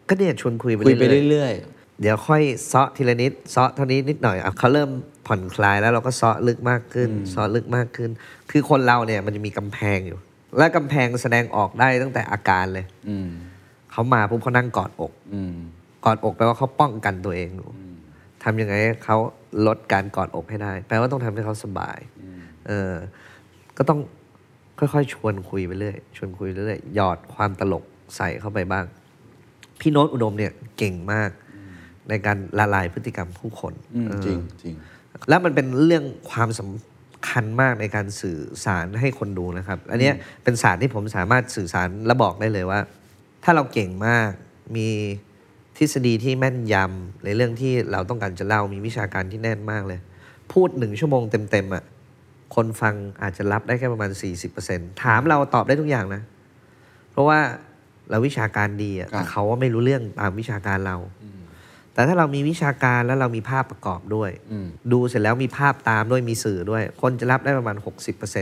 [0.09, 1.53] ก็เนี่ยชวนคุยไปคุยไปเรื่อยๆเรื่อย
[2.01, 4.91] เดี๋ยวค่อยเซาะทีละนิดเซาะเท่านี้นิดหน่อยอะเขาเริ่ม
[5.27, 8.11] ผ่อนคลายแล้วเราก็เซาะลึกมากขึ้นเซาะลึกมากขึ้น
[8.51, 10.19] คือคนเราเนี่ยมันจะมีกำแพงอยู่
[10.59, 13.29] และกำแพงแสดงออกได้ตั้งแต่อาการเลยๆอืม
[13.93, 15.55] เขามาปุ๊บเขานั่งกอดอกอืม
[16.05, 17.69] กอดอกแปลว่าเขาป้องกันตัวเองอยู่
[18.45, 19.17] ทำยังไงให้เขา
[19.67, 21.99] ลดการกอดอกให้ได้ แปลว่าต้องทำให้เขาสบาย
[22.67, 22.93] เออ
[23.77, 24.01] ก็ต้อง
[24.79, 27.85] ค่อยๆ ชวนคุยไปเรื่อย ชวนคุยเรื่อยๆหยอดความตลก
[28.17, 28.85] ใส่เข้าไปบ้าง
[29.81, 31.31] พี่โน้ตอุดมเนี่ยเก่งมาก
[32.09, 34.75] ในการละลายพฤติกรรมผู้คนอืมเออจริงจริง
[35.29, 42.81] แล้วมันเป็นเรื่องความสำคัญมากในการสื่อสารให้คนดูนะครับ อันเนี้ยเป็นศาสตร์ที่ผมสามารถสื่อสารและบอกได้เลยว่า
[43.45, 44.31] ถ้าเราเก่งมาก
[44.77, 44.89] มี
[45.77, 50.01] ทฤษฎีที่แม่นยำในเรื่องที่เราต้องการจะเล่ามีวิชาการที่แน่นมากเลย
[50.53, 51.85] พูดหนึ่งชั่วโมงเต็มๆอะ
[52.55, 54.11] คนฟังอาจจะรับได้แค่ประมาณ
[54.57, 56.23] 40%ถามเราตอบได้ทุกอย่างนะ
[57.13, 57.41] เพราะว่า
[58.11, 60.97] เราวิชาการดีอะครับแต่เขาว่าไม่รู้เรื่องตามวิชาการเรา
[61.95, 67.77] แต่ถ้าเรามีวิชาการแล้วเรามีภาพประกอบด้วยอืมดูเสร็จแล้วมีภาพตามด้วยมีสื่อด้วย คนจะรับได้ประมาณ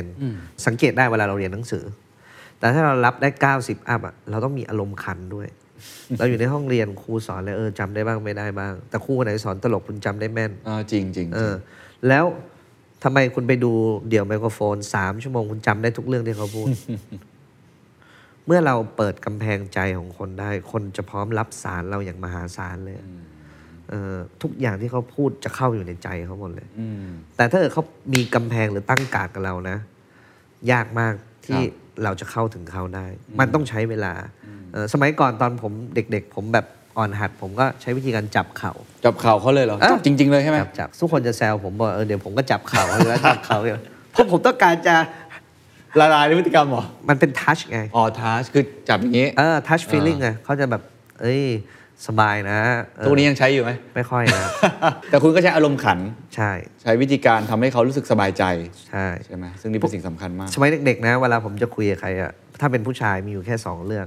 [0.01, 1.85] 60%สังเกตได้เวลาเราเรียนหนังสือ
[2.59, 5.49] แต่ถ้าเรารับได้ 90 อัพอะเราต้องมีอารมณ์ขันด้วย
[6.19, 11.55] เราอยู่ในห้องเรียนครูสอนเลยเออจำได้บ้างไม่ได้บ้าง แต่ครูคนไหนสอนตลกคุณจำได้แม่นอ่าจริงจริงเออ
[12.09, 12.25] แล้ว
[13.05, 13.73] ทำไมคุณไปดู
[14.09, 16.69] เดี่ยวไมโครโฟนสามชั่วโมงคุณจำได้ทุกเรื่องที่เขาพูด
[18.47, 22.97] เมื่อเราเปิดกำแพงใจของคนได้ คนจะพร้อมรับสารเราอย่างมหาศาลเลย
[23.91, 27.07] เออทุกอย่างที่เขาพูดจะเข้าอยู่ในใจเขาหมดเลยอืม
[27.37, 29.77] แต่ถ้าเกิดเขามีกำแพงหรือตั้งการดกับเรานะ
[30.73, 31.15] ยากมาก
[31.47, 33.07] ที่ครับเราจะเข้าถึงเขาได้
[33.41, 34.13] มันต้องใช้เวลา
[34.73, 38.73] เอ่อสมัยก่อนตอนผมเด็ก ๆ ผมแบบอ่อนหัด ผมก็ใช้วิธีการจับเข่า
[39.05, 43.83] จับเข่าเขาเลยเหรออะจับจริง ๆ เลยใช่ไหมจับจับทุกคนจะแซวผมบอกเออเดี๋ยวผมก็จับเข่าให้แล้วจับเข่าเนี่ย
[44.13, 44.95] เพราะผมต้องการจะ
[46.01, 50.83] ละลายในพฤติกรรมเหรอ มันเป็นทัชไง อ๋อทัชคือจับอย่างนี้ เออทัชฟีลิ่งไงเขาจะแบบ
[51.21, 51.43] เอ้ย
[52.07, 52.59] สบายนะ
[52.97, 54.51] เออตัวนี้ยังใช้อยู่ไหม ไม่ค่อยนะ
[55.11, 55.99] แต่คุณก็ใช้อารมณ์ขัน
[56.37, 56.51] ใช่
[56.83, 58.45] ใช้วิธีการทำให้เขารู้สึกสบายใจ
[58.89, 64.07] ใช่ ใช่ไหมซึ่งนี่เป็นสิ่งสำคัญมาก สมัยเด็กๆนะ เวลาผมจะคุยกับใครอะถ้าเป็นผู้ชายมีอยู่แค่สองเรื่อง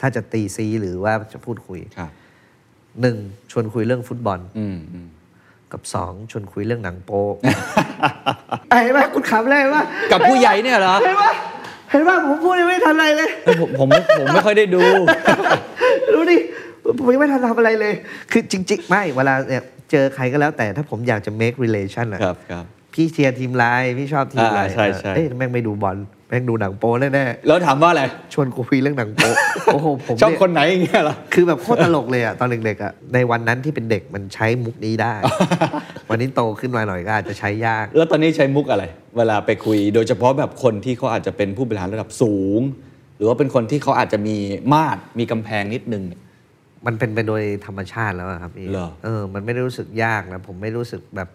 [0.00, 2.10] ถ้าจะตีซีหรือว่าจะพูดคุยครับ
[3.00, 3.16] หนึ่ง
[3.50, 5.08] ชวนคุยเรื่องฟุตบอล อืมอืม
[5.72, 7.24] กับสองชวนคุยเรื่องหนังโป๊
[8.82, 11.24] เห็นไหมคุณขำเลยว่ากับผู้ใหญ่เนี่ยเหรอ เห็นไหม
[11.90, 13.88] เห็นไหมผมพูดยังไม่ทันอะไรเลยเฮ้ยผมผม
[14.20, 14.80] ผมไม่ค่อยได้ดู
[16.14, 16.36] ดูดิ
[16.98, 17.94] ผมยังไม่ทันทำอะไรเลย
[18.32, 25.96] คือจริง ๆ ไม่ เวลาเนี่ยเจอใครก็แล้วแต่ถ้าผมอยากจะ make relation อะครับครับพี่เชียร์ทีมไลน์พี่ชอบทีมไลน์อ่าใช่ใช่เอ้ยแม่งไม่ดูบอล
[26.28, 29.30] แม่งดูหนังโป๊แน่แล้วถามว่าอะไรๆชวนกูคุยเรื่องหนังโป๊
[29.66, 35.14] โอ้โหผมชอบเยคนไหนอย่างเงี้ยเหรอคือแบบโคตรตลกเลยอะตอนเด็กๆอะในวันนั้นที่เป็นเด็กมันใช้มุกนี้ได้
[36.10, 38.84] วันนี้โตขึ้นมาหน่อยก็อาจจะใช้ยาก แล้วตอนนี้ใช้มุกอะไร
[39.16, 42.60] เวลาไปคุย โดยเฉพาะแบบคนที่เขาอาจจะเป็นผู้บริหารระดับสูง
[43.16, 44.36] หรือว่าเป็นคนที่เขาอาจจะมี
[44.72, 46.20] มาดมีกำแพงนิดนึงเนี่ย
[46.86, 51.28] มันเป็นไปโดยธรรมชาติแล้วอะครับพี่เหรอเออ มันไม่ได้รู้สึกยากนะผมไม่รู้สึกแบบ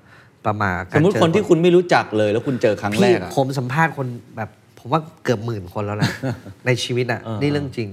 [0.45, 4.49] ประหมาสมมติคนที่คุณไม่รู้จักเลยแล้วคุณเจอครั้งแรพี่กอะผมสัมภาษณ์คนแบบ
[4.85, 6.09] ผมว่าเกือบหมื่นคนแล้วนะ
[6.65, 7.89] ในชีวิตอะเออนี่เรื่องจริง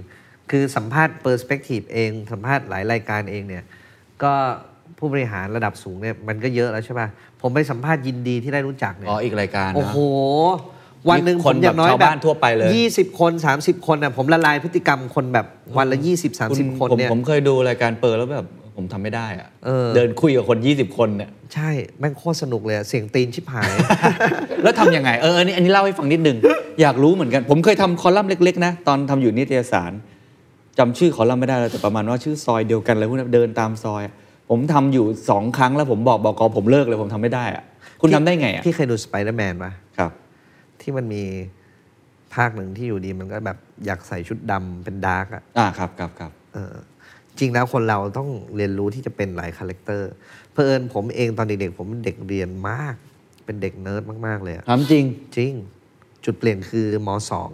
[0.51, 3.65] คือสัมภาษณ์ Perspective เอง สัมภาษณ์หลายรายการเองเนี่ย
[4.23, 4.33] ก็
[4.99, 7.09] ผู้บริหารระดับสูงเนี่ยมันก็เยอะแล้วใช่ป่ะ
[7.43, 9.97] ผมไปสัมภาษณ์ยินดีที่ได้รู้จักเนี่ย อ๋อ อีกรายการนะโอ้โห
[11.09, 15.47] วันหนึ่งนี่ผมคนอย่างน้อยแบบชาวบ้านทั่วไปเลยยี่สิบคนสามสิบคนอะผมละลายพฤติกรรมคนแบบ
[15.79, 23.71] วันละยี่สิบสามสิบคน คุณผมเนี่ยผมเคยดูรายการเปอร์แล้วแบบผมทำไม่ได้อะเออเดินคุยกับคน 20 คนเนี่ยใช่ แม่งโคตรสนุกเลยอะเสียงตีนชิบหาย
[24.63, 26.37] แล้วทำยังไง เอออันนี้อันนี้เล่าให้ฟังนิดนึง
[26.81, 29.93] อยากรู้เหมือนกัน ผมเคยทำคอลัมน์เล็ก ๆ นะ ตอนทำอยู่นิตยสาร
[30.79, 34.15] จำชื่อคอลัมน์ไม่ได้แล้วแต่ประมาณว่าชื่อซอยเดียวกันอะไรพวกนั้นเดินตามซอยอะ
[34.51, 37.65] ผมทำอยู่สองครั้งแล้วผมบอกบอกผมเลิกเลยผมทำไม่ได้อะ
[38.01, 40.13] คุณทำได้ไงอะพี่เคยดูสไปเดอร์แมนปะครับ
[40.81, 41.23] ที่มันมี
[42.35, 46.75] ภาคหนึ่งที่อยู่ดีมันก็แบบอยากใส่ชุดดำเป็น dark อะอ่าครับครับครับเออ
[47.39, 52.95] จริงแล้วคนเราต้องเรียนรู้ที่จะเป็นหลาย character เผอิญผมเองตอนเด็กๆผมเป็นเด็กเรียนมาก
[53.45, 55.05] เป็นเด็กเนิร์ดมากๆเลยอะถามจริง
[55.37, 55.53] จริง
[56.25, 57.51] จุดเปลี่ยนคือมสอง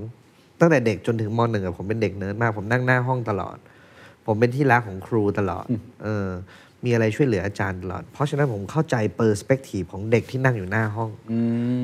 [0.60, 3.56] ตั้งแต่เด็กจนถึงมหนึ่งอะผมเป็นเด็กเนิร์ดมาก ผมนั่งหน้าห้องตลอด
[4.26, 5.66] ผมเป็นที่รักของครูตลอด
[6.04, 6.28] เออ
[6.84, 11.10] มีอะไรช่วยเหลืออาจารย์ตลอด เพราะฉะนั้นผมเข้าใจ perspective ของเด็กที่นั่งอยู่หน้าห้อง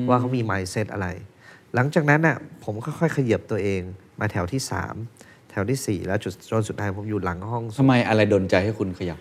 [0.09, 1.07] ว่าเขามี mindset อะไร
[1.75, 3.81] หลังจากนั้นน่ะผมค่อยๆขยับตัวเอง
[4.19, 4.61] มาแถวที่
[5.05, 9.19] 3แถวทีสี่4แล้วจุดจนสุดท้ายผมอยู่หลังห้องทำไมอะไรดนใจให้คุณขยับ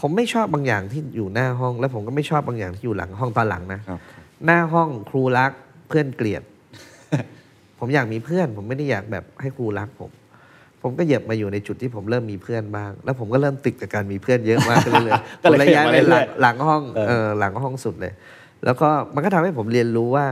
[0.00, 4.00] ผมไม่ชอบบางอย่างที่อยู่หน้าห้อง แล้วผมก็ไม่ชอบบางอย่างที่อยู่หลังห้องตอนหลังนะครับ
[4.44, 5.52] หน้าห้องครูรัก
[5.88, 6.42] เพื่อนเกลียด
[7.84, 10.10] ผมอยากมีเพื่อน ผมไม่ได้อยากแบบให้ครูรักผม
[10.82, 18.12] ผมก็เหยียบมาอยู่ในจุดที่ผมเริ่มมีเพื่อนบ้าง แล้วผมก็เริ่มติดกับการมีเพื่อนเยอะมากขึ้นเรื่อยๆก็เลยผมย้ายไปขยับมาเรื่หลัอยงๆหลังห้องเออเออหลังห้องสุดเลย
[18.64, 20.26] แล้วก็มันก็ทำให้ผมเรียนรู้ว่า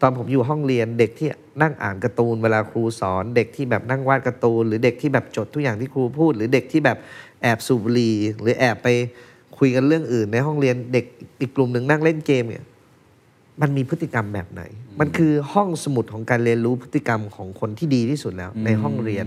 [0.00, 1.28] ตอนผมอยู่ห้องเรียนเด็กที่
[1.62, 6.98] นั่งอ่านการ์ตูนเวลาครูสอน เด็กที่แบบนั่งวาดการ์ตูน หรือเด็กที่แบบจดทุกอย่างที่ครูพูด หรือเด็กที่แบบ
[7.42, 8.88] แอบสูบบุหรี่หรือแอบไป
[9.58, 11.04] คุยกันเรื่องอื่นในห้องเรียนเด็ก
[11.40, 12.64] อีกกลุ่มหนึ่งนั่งเล่นเกมเนี่ย
[13.60, 14.62] มันมีพฤติกรรมแบบไหน
[15.00, 19.26] มันคือห้องสมุดของการเรียนรู้พฤติกรรมของคนที่ดีที่สุดแล้วในห้องเรียน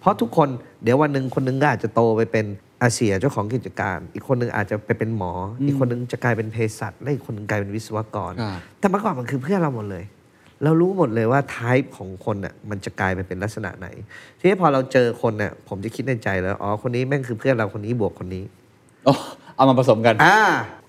[0.00, 0.48] เพราะทุกคน
[0.82, 2.46] เดี๋ยววันหนึ่งคนหนึงก็อาจจะโตไปเป็น
[2.82, 5.32] อาเซียเจ้าของกิจการ อีกคนหนึงอาจจะไปเป็นหมอ
[5.66, 10.04] อีกคนหนึงจะกลายเป็นเภสัชและอีกคนหนึงกลายเป็นวิศวกรครับแต่เมื่อก่อนมันคือเพื่อนเราหมดเลย
[10.64, 13.88] เรารู้หมดเลยว่า t y p e ของคนน่ะมันจะกลายไปเป็นลักษณะไหน
[14.38, 18.44] ทีนี้พอเราเจอคนเนี่ยผมจะคิดในใจแล้วอ๋อคนนี้แม่งคือเพื่อนเราคนนี้บวกคนนี้
[19.08, 19.14] อ๋อ
[19.56, 20.38] เอามาผสมกันอ่า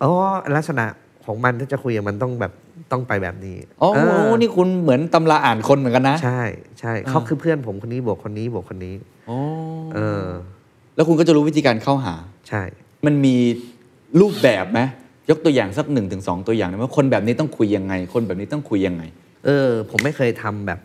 [0.03, 0.11] อ๋อ
[0.55, 0.85] ลักษณะ
[1.25, 2.53] ของมันถ้าจะคุยกับมันต้องแบบ
[2.91, 6.41] ต้องไปแบบนี้อ๋อเออนี่คุณเหมือนตำราอ่านคนเหมือนกันนะ ใช่
[6.79, 8.95] ใช่เขาคือเพื่อนผมคนนี้บวกคนนี้บวกคนนี้
[9.29, 9.37] อ๋อ
[9.95, 10.27] เออ
[10.95, 12.15] แล้วคุณก็จะรู้วิธีการเข้าหา
[12.49, 12.61] ใช่
[13.05, 13.35] มันมี
[14.19, 14.79] รูปแบบไหม
[15.29, 19.03] ยกตัวอย่างสักหนึ่งถึงสองตัวอย่างได้ไหมว่าคนแบบนี้ต้องคุยยังไง คนแบบนี้ต้องคุยยังไง
[19.45, 20.79] เออ ผมไม่เคยทำแบบ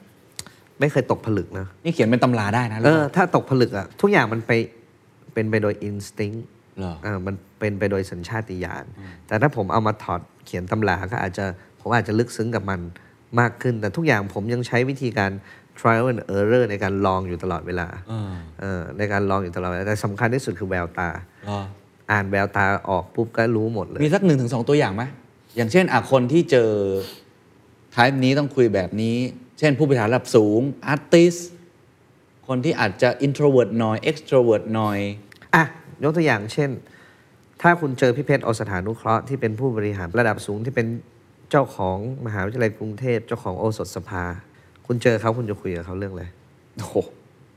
[0.81, 4.53] ไม่เคยตกผลึกนะนี่เขียนเป็นตำราได้นะเออถ้าตกผลึกอะทุกอย่างมันไป
[5.35, 6.33] เป็นไปโดยอินสติ้ง
[6.79, 8.85] เหรออ่ามันเป็นไปโดยสัญชาตญาณ
[9.27, 11.47] แต่ถ้าผมเอามาถอดเขียนตำราก็อาจจะ
[11.83, 12.81] ผมอาจจะลึกซึ้งกับมัน
[13.41, 15.31] มากขึ้น แต่ทุกอย่างผมยังใช้วิธีการ
[15.79, 21.09] trial and error ในการลองอยู่ตลอดเวลาอ่าเออในการลองอยู่ตลอดเวลาแต่สำคัญที่สุดคือแววตา
[21.47, 21.61] เหรอ
[22.11, 25.03] อ่านแววตาออกปุ๊บก็รู้หมดเลย มีสักหนึ่งถึงสองตัวอย่างไหม
[25.57, 26.71] อย่างเช่นอะคนที่เจอ
[27.95, 29.17] ทายนี้ต้องคุยแบบนี้
[29.59, 31.35] เช่นผู้บริหารระดับสูงอาร์ติส
[32.49, 34.99] คนที่อาจจะ introvert หน่อย extrovert หน่อย
[35.55, 35.65] อะ
[36.03, 36.71] ยกตัวอย่างเช่น
[37.63, 40.87] ถ้าคุณเจอพี่เพชรโอสถานุเคราะห์ที่เป็นผู้บริหารระดับสูงที่เป็น
[41.53, 44.25] เจ้าของมหาวิทยาลัยกรุงเทพ เจ้าของโอสถสภา
[44.87, 46.25] คุณเจอเขาคุณจะคุยกับเขาเรื่องอะไร
[46.77, 46.97] โอ้โห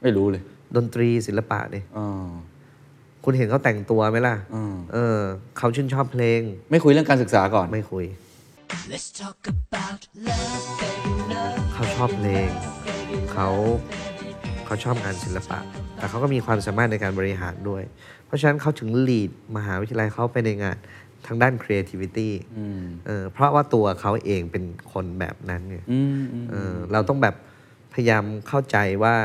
[0.02, 0.44] ไม่รู้เลย
[0.76, 2.30] ดนตรีศิลปะดิอ่า
[3.24, 5.20] คุณเห็นเขาแต่งตัวไหมล่ะอืมเออ
[5.58, 8.06] เขาชื่นชอบเพลง ไม่คุยเรื่องการศึกษาก่อนไม่คุย
[8.92, 11.58] Let's talk about love, baby, love.
[11.74, 12.50] เขาชอบเพลง
[13.34, 13.50] เขา
[14.66, 15.60] เขาชอบงานศิลปะ
[15.98, 17.84] แต่เขาก็มีความสามารถในการบริหารด้วย
[18.26, 20.78] เพราะฉะนั้นเขาถึงลีดมหาวิทยาลัยเขาไปในงาน
[21.28, 22.30] ทางด้าน creativity
[23.08, 27.36] เออเพราะว่าตัวเขาเองเป็นคนแบบนั้นไงอืมอืมเออเราต้องแบบ
[27.94, 29.16] พยายามเข้าใจว่า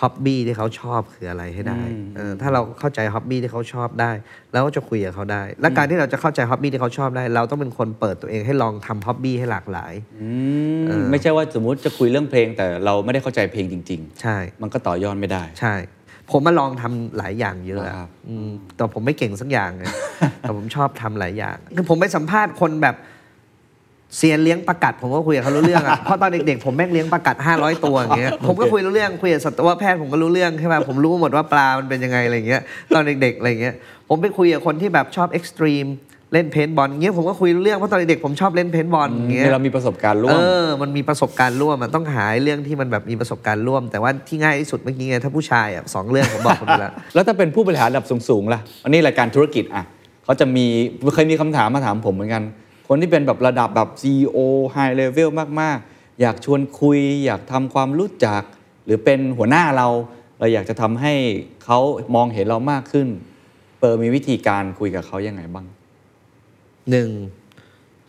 [0.00, 1.82] ฮ็อบบี้ที่เขาชอบคืออะไรให้ได้
[2.16, 4.12] เออถ้าเราเข้าใจฮ็อบบี้ที่เขาชอบได้
[4.52, 10.28] เราก็จะคุยกับเขาได้ และการที่เราจะเข้าใจฮ็อบบี้ที่เขาชอบได้ เราต้องเป็นคนเปิดตัวเองให้ลองทำฮ็อบบี้ให้หลากหลายอื
[11.02, 15.74] มไม่ใช่ว่าสมมุติจะคุยเรื่องเพลงแต่เราไม่ได้เข้าใจเพลงจริงใช่ๆมันก็ต่อยอดไม่ได้ ใช่
[16.32, 19.88] ผมมาลองทำหลายอย่างเยอะอะครับอืมแต่ผมไม่เก่งสักอย่างเลย
[20.40, 22.96] แต่ผมชอบทำหลายอย่าง คือผมไปสัมภาษณ์คนแบบ
[24.16, 32.62] เซียนเลี้ยงปลากัดผมก็คุยกับเขารู้เรื่องอะเพราะตอนเด็กๆผมแม่งเลี้ยงปลากัด500 ตัวอย่างเงี้ยผมก็คุยรู้เรื่องคุยกับสัตวแพทย์ผมก็รู้เรื่องใช่ไหมผมรู้หมดว่าปลามันเป็นยังไงอะไรเงี้ย
[32.94, 33.74] ตอนเด็กๆอะไรเงี้ย
[34.08, 35.86] ผมไปคุยกับคนที่แบบชอบ extreme
[36.32, 49.84] เล่นเพนต์บอลเงี้ยผมก็คุยรู้เรื่องเพราะตอนเด็กๆผมชอบเล่นเพนต์บอลอย่างเงี้ยเรามีประสบการณ์ร่วม เออมันมีประสบการณ์ร่วมมันต้องหาเรื่องที่มันแบบมีประสบการณ์ร่วม แต่ว่าที่ง่ายที่สุดเมื่อกี้ไงถ้าผู้ชายอะสองเรื่องผมบอกคุณไปแล้วแล้วถ้าเป็นผู้บริหารระดับสูงๆล่ะวันนี้รายการธุรกิจอะ
[50.24, 50.66] เขาจะมี
[51.14, 52.42] เคยมีคำถามมาถามผมเหมือนกัน
[52.88, 54.38] คนที่เป็นแบบระดับแบบ CEO
[54.74, 58.42] high level มากๆ อยากชวนคุย อยากทำความรู้จัก
[58.84, 59.88] หรือเป็นหัวหน้าเรา
[60.38, 61.14] เราอยากจะทำให้
[61.64, 61.78] เขา
[62.14, 63.08] มองเห็นเรามากขึ้น
[63.80, 65.66] เปิดมีวิธีการคุยกับเขายังไงบ้าง
[66.90, 67.10] หนึ่ง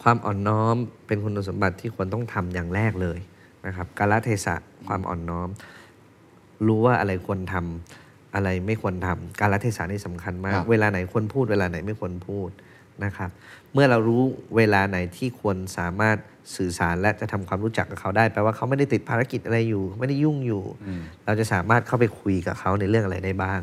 [0.04, 0.76] ความอ่อนน้อม
[1.08, 3.20] เป็นคุณสมบัติที่ควรต้องทำอย่างแรกเลย
[3.66, 4.56] นะครับกาลเทศะ
[4.88, 5.50] ความอ่อนน้อม
[6.68, 12.50] รู้ว่าอะไรควรทำอะไรไม่ควรทำกาลเทศะนี่สำคัญมาคกรับเวลาไหนควรพูด เวลาไหนไม่ควรพูด
[13.04, 13.30] นะครับ
[13.74, 14.22] เมื่อเรารู้
[14.56, 16.18] เวลาไหนที่ควรสามารถ
[16.56, 20.64] สื่อสารและจะทำความรู้จักกับเขาได้แปลว่าเขาไม่ได้ติดภารกิจอะไรอยู่ไม่ได้ยุ่งอยู่
[21.26, 23.60] เราจะสามารถเข้าไปคุยกับเขาในเรื่องอะไรได้บ้าง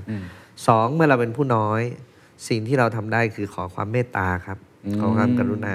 [0.66, 1.83] สองเมื่อเราเป็นผู้น้อย
[2.49, 4.59] สิ่งที่เราทำได้คือขอความเมตตาครับ
[5.01, 5.75] ขอความกรุณา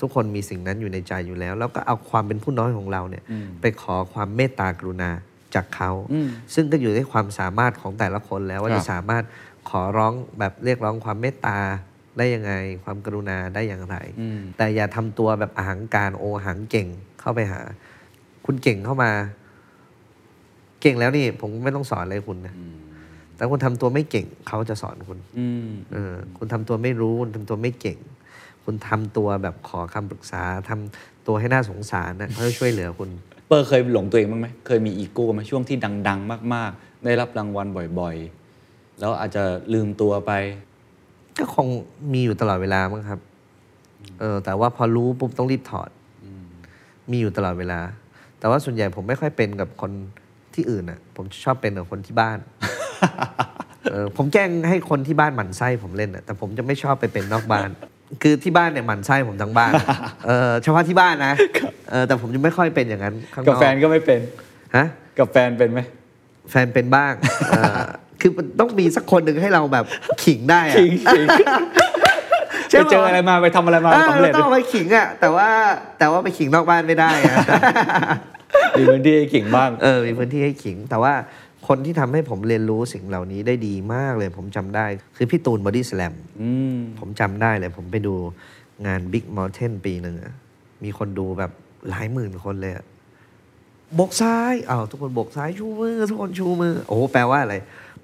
[0.00, 3.24] ทุกคนมีสิ่งนั้นอยู่ในใจอยู่แล้ว แล้วก็เอาความเป็นผู้น้อยของเราเนี่ย
[3.60, 5.10] ไปขอความเมตตากรุณา
[5.54, 5.90] จากเขา
[6.54, 9.24] ซึ่งก็อยู่ที่ความสามารถของแต่ละคนแล้วว่าครับจะสามารถ
[9.70, 11.58] ขอร้องแบบเรียกร้องความเมตตา
[12.18, 12.52] ได้ยังไง
[12.84, 16.88] ความกรุณาได้อย่างไรอืมแต่อย่าทำตัวแบบอาหังการโอหังเก่ง
[17.20, 17.60] เข้าไปหา
[18.46, 19.10] คุณเก่งเข้ามา
[20.80, 22.54] เก่งแล้วนี่ ผมไม่ต้องสอนอะไรคุณนะ
[23.36, 27.98] แต่คุณทำตัวไม่เก่งเขาจะสอนคุณอืมเออคุณทำตัวไม่รู้คุณทำตัวไม่เก่ง
[28.64, 33.10] คุณทำตัวแบบขอคำปรึกษาทำตัวให้น่าสงสารนะเขาจะช่วยเหลือคุณ
[33.48, 35.76] เปอร์เคยหลงตัวเองบ้างไหมเคยมีอีโก้ไหมช่วงที่
[36.08, 37.66] ดัง ๆ มาก ๆ ได้รับรางวัล
[38.00, 40.32] บ่อยๆ แล้วอาจจะลืมตัวไป
[41.38, 41.66] ก็คง
[42.12, 43.20] มีอยู่ตลอดเวลามั้งครับ
[44.20, 45.90] เออแต่ว่าพอรู้ปุ๊บต้องรีบถอด
[47.10, 47.80] มีอยู่ตลอดเวลา
[48.38, 49.90] แต่ว่าส่วนใหญ่ผมไม่ค่อยเป็นกับคน
[50.54, 52.38] ที่อื่นอะ ผมชอบเป็นกับคนที่บ้าน
[53.90, 57.68] เออผมแกล้งให้คนที่บ้านหมั่นไส้ผมเล่นอะแต่ผมจะไม่ชอบไปเป็นนอกบ้าน
[58.22, 59.72] คือที่บ้านเนี่ยหมั่นไส้ผมทั้งบ้าน
[60.26, 61.34] เออเฉพาะที่บ้านนะ
[61.90, 64.20] เออแต่ผมจะไม่ค่อยเป็นอย่างนั้นข้างนกับอกแฟนก็ไม่เป็น
[64.76, 64.86] ฮะ
[65.18, 65.80] กับแฟนเป็นไหม
[66.50, 67.12] แฟนเป็นบ้าง
[67.50, 67.82] เออ
[68.20, 69.84] คือมันต้องมีสักคนหนึ่งให้เราแบบ
[70.24, 71.26] ขิงได้อะขิงขิง
[72.70, 75.48] ใช่ไปปะเจออะไรมาไปทำอะไรมาเออสำเร็จเราต้องเอาไปขิงอะแต่ว่า
[75.98, 77.36] แต่ว่าไปขิงนอกบ้านไม่ได้อะ
[78.78, 81.12] มีพื้นที่ให้ขิงบ้างเออมีพื้นที่ให้ขิง แต่ว่า
[81.66, 88.14] คนที่ทำให้ผมเรียนรู้สิ่งเหล่านี้ได้ดีมากเลย ผมจำได้ คือพี่ตูนบอดี้สแลมอืมผมจำได้เลย ผมไปดู
[88.86, 90.34] งาน Big Mountain ปีหนึ่งอะ
[90.84, 91.50] มีคนดูแบบ
[91.88, 92.84] หลายหมื่นคนเลยอะ
[93.98, 97.56] บกซ้ายอ้าวทุกคนบกซ้ายชูมือ ทุกคนชูมือ โอ้โหแปลว่าอะไร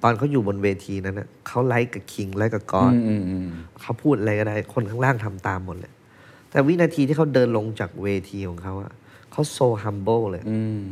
[0.02, 3.46] ตอนเขาอยู่บนเวทีนั้นนะเขา like a king like a god อืมอืมอืม
[3.80, 5.92] เขาพูดอะไรก็ได้ คนข้างล่างทำตามหมดเลย
[6.50, 8.92] แต่วินาทีที่เขาเดินลงจากเวทีของเขาอะ
[9.32, 10.82] เขาโซ humble เลยอืม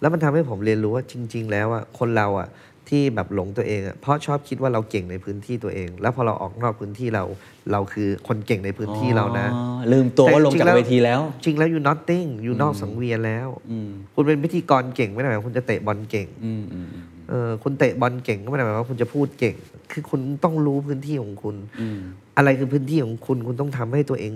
[0.00, 2.48] แล้วมันทำให้ผมเรียนรู้ว่าจริง ๆ แล้วอะคนเราอะ
[2.88, 7.24] ที่แบบหลงตัวเองอะเพราะชอบคิดว่าเราเก่งในพื้นที่ตัวเอง แล้วพอเราออกนอกพื้นที่เรา
[7.72, 19.54] เราคือคนเก่งในพื้นที่เรานะอ๋อลืมตัวว่าลงจากเวทีแล้ว จริงแล้วอยู่ nothing อยู่นอกสังเวียนแล้วอืมคุณเป็นพิธีกรเก่งไม่ได้หมายความว่าคุณจะเตะบอลเก่งอืมอืมอืมเออคุณเตะบอลเก่งก็ไม่ได้หมายความว่าคุณจะพูดเก่ง
[19.92, 21.98] คือคุณต้องรู้พื้นที่ของคุณอืม
[22.36, 24.32] อะไรคือพื้นที่ของคุณ คุณต้องทำให้ตัวเอง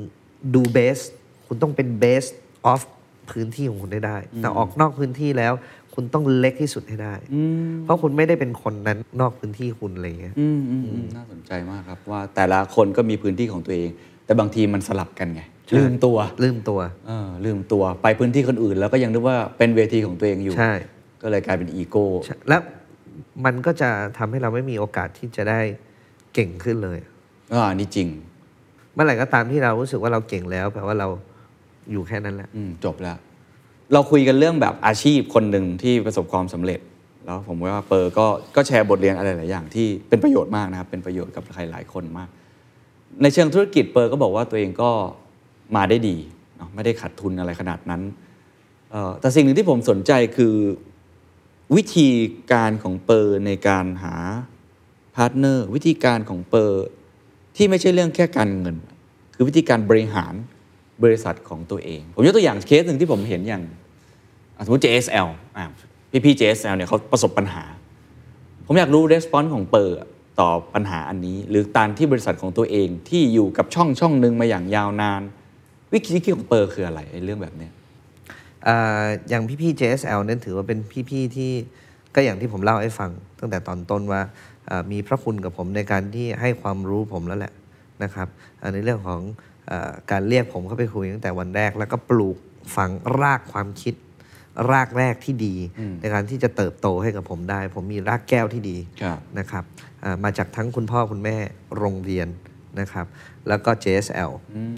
[0.54, 0.98] ดูเบส
[1.46, 2.24] คุณต้องเป็นเบส
[2.66, 2.82] ออฟ
[3.30, 5.52] พื้นที่ของคุณได้ได้ แต่ออกนอกพื้นที่แล้ว
[5.94, 13.90] คุณต้องเล็กที่สุดให้ได้อืมเพราะคุณไม่ได้เป็นคนนั้นนอกพื้นที่คุณอะไรเงี้ยอืมอืมอืมน่าสนใจมากครับว่าแต่ละคนก็มีพื้นที่ของตัวเอง
[14.24, 20.72] แต่บางทีมันสลับกันไงใช่ลืมตัวลืมตัวเออลืมตัวไปพื้นที่คนอื่น แล้วก็ยังนึกว่าเป็นเวทีของตัวเองอยู่ใช่
[21.22, 22.62] ก็เลยกลายเป็นอีโก้ใช่แล้ว
[23.44, 25.60] มันก็จะทำให้เราไม่มีโอกาสที่จะได้
[26.34, 26.98] เก่งขึ้นเลย
[27.52, 28.08] อ่านี่จริง
[28.94, 31.08] เมื่อไหร่ก็ตามที่เรารู้สึกว่าเราเก่งแล้วแปลว่าเรา
[31.90, 33.16] อยู่แค่นั้นแหละ อืมจบแล้ว
[33.92, 36.80] เราคุยกันเรื่องแบบอาชีพคนหนึ่งที่ประสบความสำเร็จ
[37.24, 42.28] แล้วผมว่าเปอร์ก็ก็แชร์บทเรียนอะไรหลายอย่างที่เป็นประโยชน์มากนะครับ เป็นประโยชน์กับใครหลายคนมาก
[43.22, 44.90] ในเชิงธุรกิจเปอร์ก็บอกว่าตัวเองก็
[45.76, 46.16] มาได้ดี
[46.74, 48.02] ไม่ได้ขาดทุนอะไรขนาดนั้น
[49.20, 50.54] แต่สิ่งหนึ่งที่ผมสนใจคือ
[51.76, 52.08] วิธี
[52.52, 54.14] การของเปอร์ในการหา
[55.16, 56.86] partner วิธีการของเปอร์
[57.56, 58.76] ที่ไม่ใช่เรื่องแค่การเงิน
[59.34, 60.34] คือวิธีการบริหาร
[61.02, 63.62] บริษัทของตัวเอง ผมยกตัวอย่างเคสหนึ่งที่ผมเห็นอย่าง
[64.64, 65.64] สมมติ JSL อะ
[66.10, 67.64] พี่พี่ JSL เนี่ยเขาประสบปัญหา
[68.66, 69.98] ผมอยากรู้ response ของเปอร์
[70.40, 75.22] ต่อปัญหาอันนี้ หรือการที่บริษัทของตัวเองที่อยู่กับช่องช่องหนึ่งมาอย่างยาวนาน
[75.92, 77.72] วิธีคิดของเปอร์คืออะไรไอ้เรื่องแบบเนี้ย
[78.66, 80.78] อาอย่างพี่ๆ JSL เนี่ยถือว่าเป็น
[81.08, 81.52] พี่ๆ ที่
[82.14, 84.20] ก็อย่างที่ผมเล่าให้ฟัง ตั้งแต่ตอนต้นว่า
[84.68, 87.52] อ่ามีพระคุณกับผมในการที่ให้ความรู้ผมแล้วแหละ
[88.02, 88.28] นะครับ
[88.60, 89.20] อ่าในเรื่องของ
[90.10, 92.36] การเรียกผมเข้าไปคุยตั้งแต่วันแรก แล้วก็ปลูก
[92.76, 93.94] ฝังรากความคิด
[94.70, 95.54] รากแรกที่ดี
[96.00, 99.64] ในการที่จะเติบโตให้กับผมได้ ผมมีรากแก้วที่ดีครับนะครับ
[100.04, 101.36] อ่ามาจากทั้งคุณพ่อคุณแม่
[101.78, 102.28] โรงเรียน
[102.80, 103.06] นะครับ
[103.48, 104.30] แล้วก็ JSL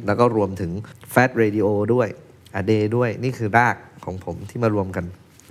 [0.07, 0.71] แล้วก็รวมถึง
[1.15, 2.09] Fat Radio ด้วย
[2.55, 5.05] อเดด้วยนี่คือรากของผมที่มารวมกัน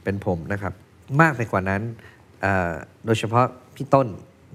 [0.03, 0.73] เป็นผมนะครับ
[1.21, 1.81] มากไปกว่านั้น
[2.45, 2.73] อ่า
[3.05, 4.07] โดยเฉพาะพี่ต้น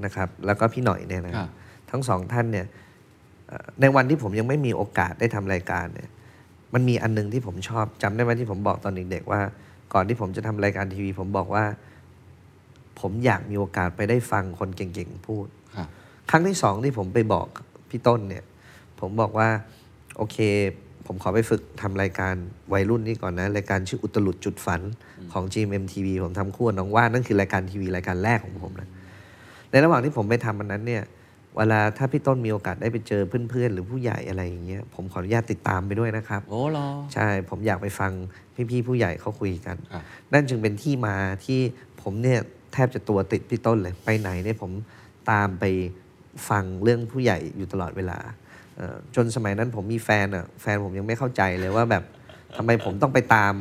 [0.04, 1.50] นะครับ แล้วก็พี่หน่อยเนี่ยนะครับ
[1.90, 2.86] ทั้งสองท่านเนี่ยเอ่อ
[3.80, 6.10] ในวันที่ผมยังไม่มีโอกาสได้ทำรายการเนี่ย
[6.74, 9.40] มันมีอันหนึงที่ผมชอบจำได้ไหมที่ผมบอกตอนเด็กๆว่า
[9.92, 11.64] ก่อนที่ผมจะทำรายการทีวี ผมบอกว่า
[13.00, 15.88] ผมอยากมีโอกาสไปได้ฟังคนเก่งๆพูดครับ
[16.30, 17.46] ครั้งที่สองที่ผมไปบอก
[17.90, 18.44] พี่ต้นเนี่ย
[19.00, 19.48] ผมบอกว่า
[20.16, 20.38] โอเค
[21.06, 22.34] ผมขอไปฝึกทำรายการ
[22.72, 24.80] วัยรุ่นนี่ก่อนนะ รายการชื่ออุตลุดจุดฝัน
[25.32, 28.88] ของ GMMTV ผมทำคู่กับน้องว่านนั่นคือรายการทีวีรายการแรกของผมนะ
[29.70, 31.02] ในระหว่างที่ผมไปทำมันนั้นเนี่ย
[31.56, 38.12] เวลาถ้าพี่ต้นมีโอกาสได้ไปเจอเพื่อนๆ หรือผู้ใหญ่อะไรอย่างเงี้ยผมขออนุญาตติดตามไปด้วยนะครับ โอ้รอ ใช่ผมอยากไปฟัง
[38.70, 41.60] พี่ๆผู้ใหญ่เขาคุยกันครับนั่นจึงเป็นที่มาที่
[42.02, 42.40] ผมเนี่ย
[42.72, 44.70] แทบจะตัวติดพี่ต้นเลยไปไหนเนี่ยผม
[45.30, 45.64] ตามไป
[46.48, 48.18] ฟังเรื่องผู้ใหญ่อยู่ตลอดเวลา
[48.76, 52.04] เอ่อจนสมัยนั้นผมมีแฟนอะแฟนผมยังไม่เข้าใจเลยว่าแบบ
[52.56, 53.54] ทำไมผมต้องไปตาม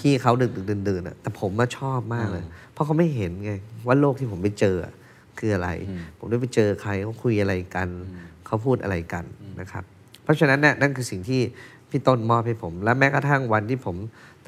[0.00, 3.52] พี่เขาดึกๆดื่นๆอะแต่ผมมาชอบมากเลย เพราะเขาไม่เห็นไง
[3.86, 4.92] ว่าโลกที่ผมไปเจออะ
[5.38, 5.70] คืออะไร
[6.18, 7.88] ผมได้ไปเจอใครเขาคุยอะไรกัน
[8.46, 9.24] เขาพูดอะไรกัน
[9.60, 9.84] นะครับ
[10.22, 11.40] เพราะฉะนั้นเนี่ยนั่นคือสิ่งที่
[11.90, 13.96] พี่ต้นมอบให้ผม และแม้กระทั่งวันที่ผม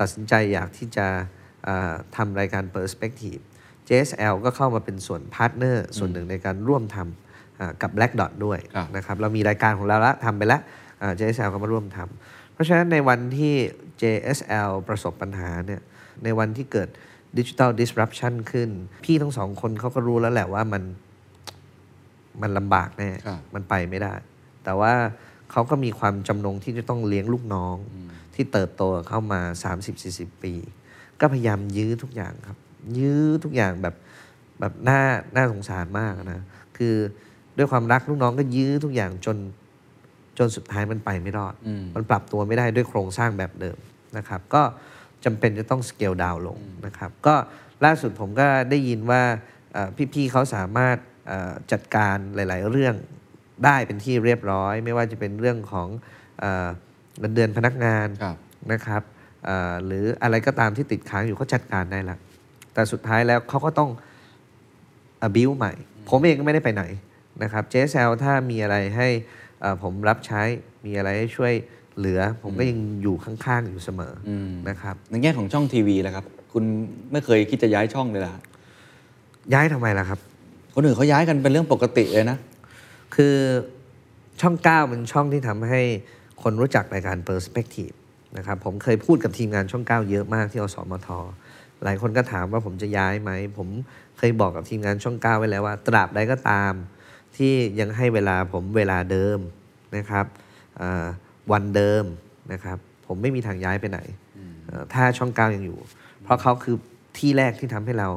[0.00, 1.06] ตัดสินใจอยากที่จะ
[1.64, 3.40] เอ่อทำรายการ Perspective
[3.88, 10.60] JSL ก็เข้ามาเป็นส่วน partner ส่วนหนึ่งในการร่วมทำอ่ากับ Black Dot ด้วยครับนะครับเรามีรายการของเราแล้วทำไปแล้ว
[11.02, 13.54] อ่า JSL ก็มาร่วมทำเพราะฉะนั้นในวันที่
[14.02, 15.80] JSL ประสบปัญหาเนี่ย
[16.24, 16.88] ในวันที่เกิด
[17.38, 18.70] digital disruption ขึ้น
[19.04, 20.82] พี่ทั้งสองคนเขาก็รู้แล้วแหละว่ามัน
[22.42, 24.14] มันลำบากแน่ครับมันไปไม่ได้
[24.64, 24.92] แต่ว่า
[25.50, 27.76] เขาก็มีความจำนงที่จะต้องเลี้ยงลูกน้อง
[28.34, 29.40] ที่เติบโตเข้ามา
[29.92, 30.54] 30-40 ปี
[31.20, 32.58] ก็พยายามยื้อทุกอย่างครับ
[32.98, 33.94] ยื้อทุกอย่างแบบ
[34.60, 35.00] แบบน่า
[35.36, 36.40] น่าสงสารมากนะ
[36.76, 36.94] คือ
[37.56, 39.36] ด้วยความรักลูกน้องก็ยื้อทุกอย่างจน
[40.38, 43.78] จนสุดท้ายมันไปไม่รอดอืมมันปรับตัวไม่ได้ด้วยโครงสร้างแบบเดิม
[44.16, 44.62] นะครับ ก็
[45.24, 47.34] จำเป็นจะต้องสเกลดาวลงนะครับ ก็
[47.84, 49.22] ล่าสุดผมก็ได้ยินว่า
[49.72, 50.96] เอ่อพี่ๆเขาสามารถ
[51.28, 52.94] เอ่อจัดการหลาย ๆ เรื่อง
[53.64, 55.88] ได้เป็นที่เรียบร้อย ไม่ว่าจะเป็นเรื่องของ
[56.40, 56.68] เอ่อ
[57.18, 58.36] เงินเดือนพนักงานครับ
[58.72, 59.02] นะครับ
[59.44, 62.16] เอ่อหรืออะไรก็ตามที่ติดค้างอยู่เขาจัดการได้ละ
[62.74, 63.90] แต่สุดท้ายแล้วเขาก็ต้อง
[65.36, 65.72] บิวใหม่
[66.08, 66.84] ผมเองก็ไม่ได้ไปไหน
[67.42, 69.08] นะครับ JSL ถ้ามีอะไรให้
[69.60, 70.42] เอ่อผมรับใช้
[70.86, 71.52] มีอะไรให้ช่วย
[71.98, 76.64] เหลือผมก็ยังอยู่ข้างๆอยู่เสมออมนะครับในแง่ของช่องทีวีแล้วครับ คุณ
[77.12, 78.32] ไม่เคยคิดจะย้ายช่องเลยล่ะ
[79.54, 80.20] ย้ายทำไมล่ะครับ
[80.74, 82.38] คนอื่นเขาย้ายกันเป็นเรื่องปกติเลยนะ
[83.14, 83.34] คือ
[84.40, 85.80] ช่อง9เป็นช่องที่ทำให้
[86.42, 87.94] คนรู้จักรายการ Perspective
[88.36, 91.08] นะครับผมเคยพูดกับทีมงานช่อง9เยอะมากที่อสมท
[91.84, 93.68] หลายคนก็ถามว่าผมจะย้ายไหม ผม
[94.18, 96.72] เคยบอกกับทีมงานช่อง9ไว้แล้วว่า ตราบใดก็ตาม
[97.36, 99.38] ที่ยังให้เวลาผมเวลาเดิม
[99.96, 100.26] นะครับ
[100.80, 101.06] อ่า
[101.52, 102.04] วันเดิม
[102.52, 104.00] นะครับ ผมไม่มีทางย้ายไปไหน
[104.66, 105.78] เอ่อถ้าช่อง9ยังอยู่
[106.24, 106.76] เพราะเขาคือ
[107.18, 108.08] ที่แรกที่ทำให้เรา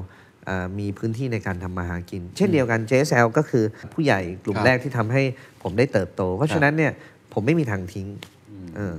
[0.45, 3.63] เอ่อมีพื้นที่ในการทำมาหากิน เช่นเดียวกัน JSL ก็คือ
[3.93, 5.23] ผู้ใหญ่กลุ่มครับแรกที่ทำให้
[5.63, 6.91] ผมได้เติบโต เพราะฉะนั้นเนี่ย
[7.33, 8.07] ผมไม่มีทางทิ้ง
[8.77, 8.97] เออ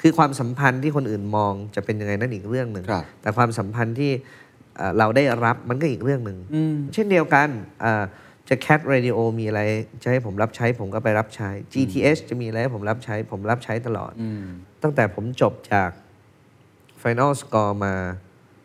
[0.00, 4.12] คือความสัมพันธ์ที่คนอื่นมองจะเป็นยังไงนั่นอีกเรื่องหนึ่งครับแต่ความสัมพันธ์ที่
[4.76, 7.48] เอ่อเราได้รับมันก็อีกเรื่องหนึ่งอืมเช่นเดียวกัน
[7.80, 8.04] เอ่อ
[8.50, 9.62] จะ Cat Radio มีอะไร
[10.02, 14.44] จะให้ผมรับใช้ผมก็ไปรับใช้ GTH จะมีอะไรให้ผมรับใช้ ผมรับใช้ตลอดอืม
[14.82, 15.90] ตั้งแต่ผมจบจาก
[17.02, 17.94] Final Score มา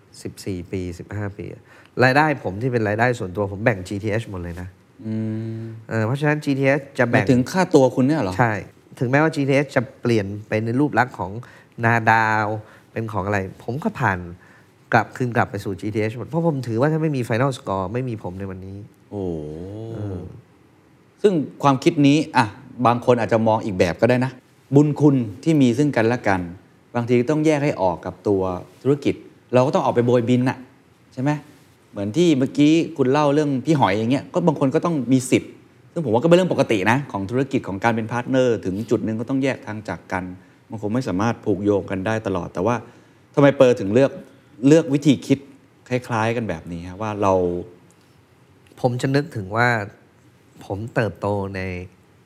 [0.01, 1.45] 14 ปี 15 ปี
[2.03, 4.67] รายได้ผมที่เป็นรายได้ส่วนตัวผมแบ่ง GTH หมดเลยนะ
[5.05, 5.15] อื
[5.59, 8.53] มเออเพราะฉะนั้น GTH จะหมาแบ่ยงถึงค่าตัวคุณเนี่ยเหรอ ใช่
[8.99, 11.31] ถึงแม้ว่า GTH จะเปลี่ยนไปในรูปลักษณ์ของ
[11.85, 12.45] นาดาว
[12.91, 14.19] เป็นของอะไร ผมก็ผ่าน
[14.93, 18.77] กลับคืนกลับไปสู่ GTH หมดเพราะผมถือว่าถ้าไม่มี Final Score ไม่มีผมในวันนี้
[19.11, 19.93] โอ้โห
[21.21, 22.45] ซึ่งความคิดนี้อะ
[22.85, 24.31] บางคนอาจจะมองอีกแบบก็ได้นะ
[24.75, 26.41] บุญคุณที่มีซึ่งกันและกัน
[26.95, 28.41] บางทีต้องแยกให้ออกกับตัว
[28.81, 29.15] ธุรกิจ
[29.53, 30.57] เราก็ต้องออกไปโบยบินน่ะ
[31.13, 31.31] ใช่ไหม
[31.91, 35.51] เหมือนที่เมื่อกี้คุณเล่าเรื่องพี่หอยอย่างเงี้ยก็บางคนก็ต้องมีสิทธิ์
[35.93, 40.23] ซึ่งผมว่าก็เป็นเรื่องปกตินะ ของธุรกิจของการเป็น partner ถึงจุดหนึ่งก็ต้องแยกทางจากกัน
[40.69, 42.75] มันคงไม่สามารถผูกโยงกันได้ตลอด แต่ว่า
[43.35, 44.11] ทำไมเปอร์ถึงเลือก
[44.67, 45.39] เลือกวิธีคิด
[45.89, 47.33] คล้าย ๆ กันแบบนี้ฮะว่าเรา
[48.81, 49.67] ผมจะนึกถึงว่า
[50.65, 51.61] ผมเติบโตใน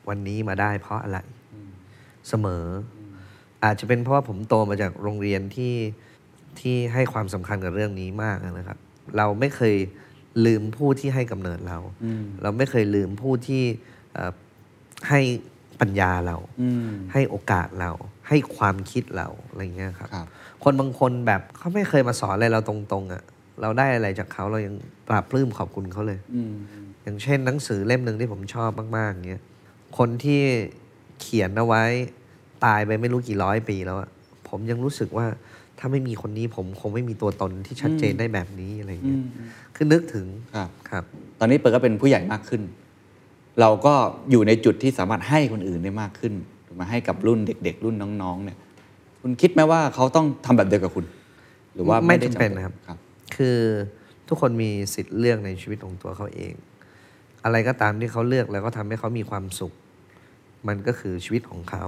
[0.10, 1.20] วันนี้มาได้เพราะอะไร
[2.30, 2.66] เสมอ
[3.64, 5.76] อาจจะเป็นเพราะว่าผมโตมาจากโรงเรียนที่
[6.60, 8.78] ที่ให้ความสำคัญกับเรื่องนี้มากนะครับ
[9.18, 9.76] เราไม่เคย
[10.46, 11.78] ลืมผู้ที่ให้กำเนิดเรา
[12.42, 13.64] เราไม่เคยลืมผู้ที่
[14.14, 14.32] เอ่อ
[15.10, 15.22] ให้
[15.82, 17.92] ปัญญาเราอืมให้โอกาสเรา
[18.28, 20.28] ให้ความคิดเราอะไรเงี้ยครับครับ
[20.64, 23.24] คนบางคนแบบเขาไม่เคยมาสอนอะไรเราตรงๆอะ่ะ
[23.62, 24.76] เราได้อะไรจากเขาเรายัง
[25.08, 26.54] ปราบปลื้มขอบคุณเขาเลยอืม
[27.04, 29.44] อย่างเช่นหนังสือเล่มหนึ่งที่ผมชอบมากๆเงี้ย
[29.98, 30.42] คนที่
[31.22, 31.84] เขียนเอาไว้
[32.66, 34.10] ตายไปไม่รู้กี่ร้อยปีแล้วอะ
[34.50, 35.26] ผมยังรู้สึกว่า
[35.80, 39.20] ถ้าไม่มีคนนี้ผมคงไม่มีตัวตนที่ชัดเจนได้แบบนี้อะไรเงี้ย
[39.76, 41.04] คือนึกถึงครับครับ
[41.40, 42.62] ตอนนี้เปิดก็เป็นผู้ใหญ่มากขึ้น
[43.60, 43.94] เราก็
[44.32, 46.34] อยู่ในจุดที่สามารถให้คนอื่นได้มากขึ้น
[46.66, 48.58] ถูกไหมาให้กับรุ่นเด็ก ๆ รุ่นน้องๆเนี่ย
[49.22, 51.06] คุณคิดไหมว่าเขาต้องทำแบบเดียวกับคุณ
[51.74, 52.98] หรือว่าไม่ด้จำเป็นนะครับครับ
[53.36, 53.60] คือ
[54.28, 56.54] ทุกคนมีสิทธิ์เลือกในชีวิตของตัวเขาเอง
[57.44, 59.74] อะไรก็ตามที่เขาเลือกแล้วก็ทำให้เขามีความสุข
[60.68, 61.86] มันก็คือชีวิตของเขา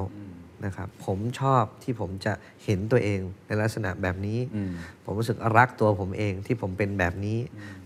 [0.65, 4.71] นะครับ ผมชอบที่ผมจะเห็นตัวเองในลักษณะแบบนี้อืม
[5.03, 7.37] ผมรู้สึกรักตัวผมเองที่ผมเป็นแบบนี้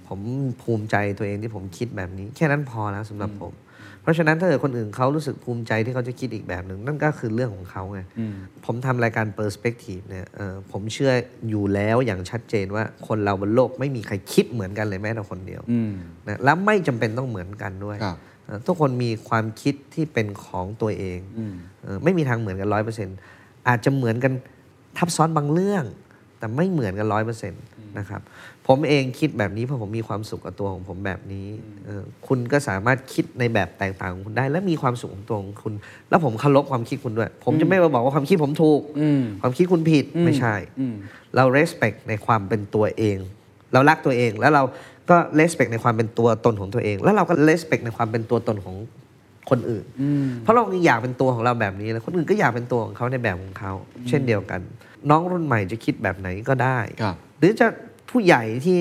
[0.08, 0.20] ผม
[0.62, 3.54] ภูมิใจตัวเองที่ผมคิดแบบนี้ แค่นั้นพอแล้วสำหรับผม
[4.06, 8.34] เพราะฉะนั้นถ้าเกิดคนอื่นเขารู้สึกภูมิใจที่เขาจะคิดอีกแบบหนึ่งนั่นก็คือเรื่องของเขาไงอืม
[8.66, 11.12] ผมทำรายการ Perspective เนี่ยเอ่อผมเชื่อ
[11.50, 15.94] อยู่แล้วอย่างชัดเจนว่าคนเราบนโลกไม่มีใครคิดเหมือนกันเลยแม้แต่คนเดียวอืม
[16.28, 23.18] นะและไม่จำเป็นต้องเหมือนกันด้วยครับเอ่อทุกคนมีความคิดที่เป็นของตัวเองอืมเออไม่มีทางเหมือนกันร้อยเปอร์เซ็นต์
[23.68, 24.34] อาจจะเหมือนกัน
[24.98, 25.84] ทับซ้อนบางเรื่อง
[26.40, 27.62] แต่ไม่เหมือนกันร้อยเปอร์เซ็นต์
[28.00, 28.22] นะครับ
[28.68, 31.48] ผมเองคิดแบบนี้เพราะผมมีความสุขกับตัวของผมแบบนี้
[31.86, 35.74] เออคุณก็สามารถคิดในแบบแตกต่างของคุณได้ และมีความสุขของตัวของคุณ
[36.10, 40.96] แล้วผมเคารพความคิดคุณด้วย ผมจะไม่มาบอกว่าความคิดผมถูกอืมความคิดคุณผิดไม่ใช่อืม
[41.36, 43.18] เรา respect ในความเป็นตัวเอง
[43.74, 44.64] เรารักตัวเองแล้วเรา
[45.10, 48.76] ก็ respect ในความเป็นตัวตนของตัวเอง แล้วเราก็ respect ในความเป็นตัวตนของ
[49.50, 49.86] คนอื่น
[50.42, 53.74] เพราะเราอยากเป็นตัวของเราแบบนี้แล้วคนอื่นก็อยากเป็นตัวของเขาในแบบของเขา
[54.10, 54.62] เช่นเดียวกัน
[55.10, 57.68] น้องรุ่นใหม่จะคิดแบบไหนก็ได้ครับหรือจะ
[58.10, 58.80] ผู้ใหญ่ที่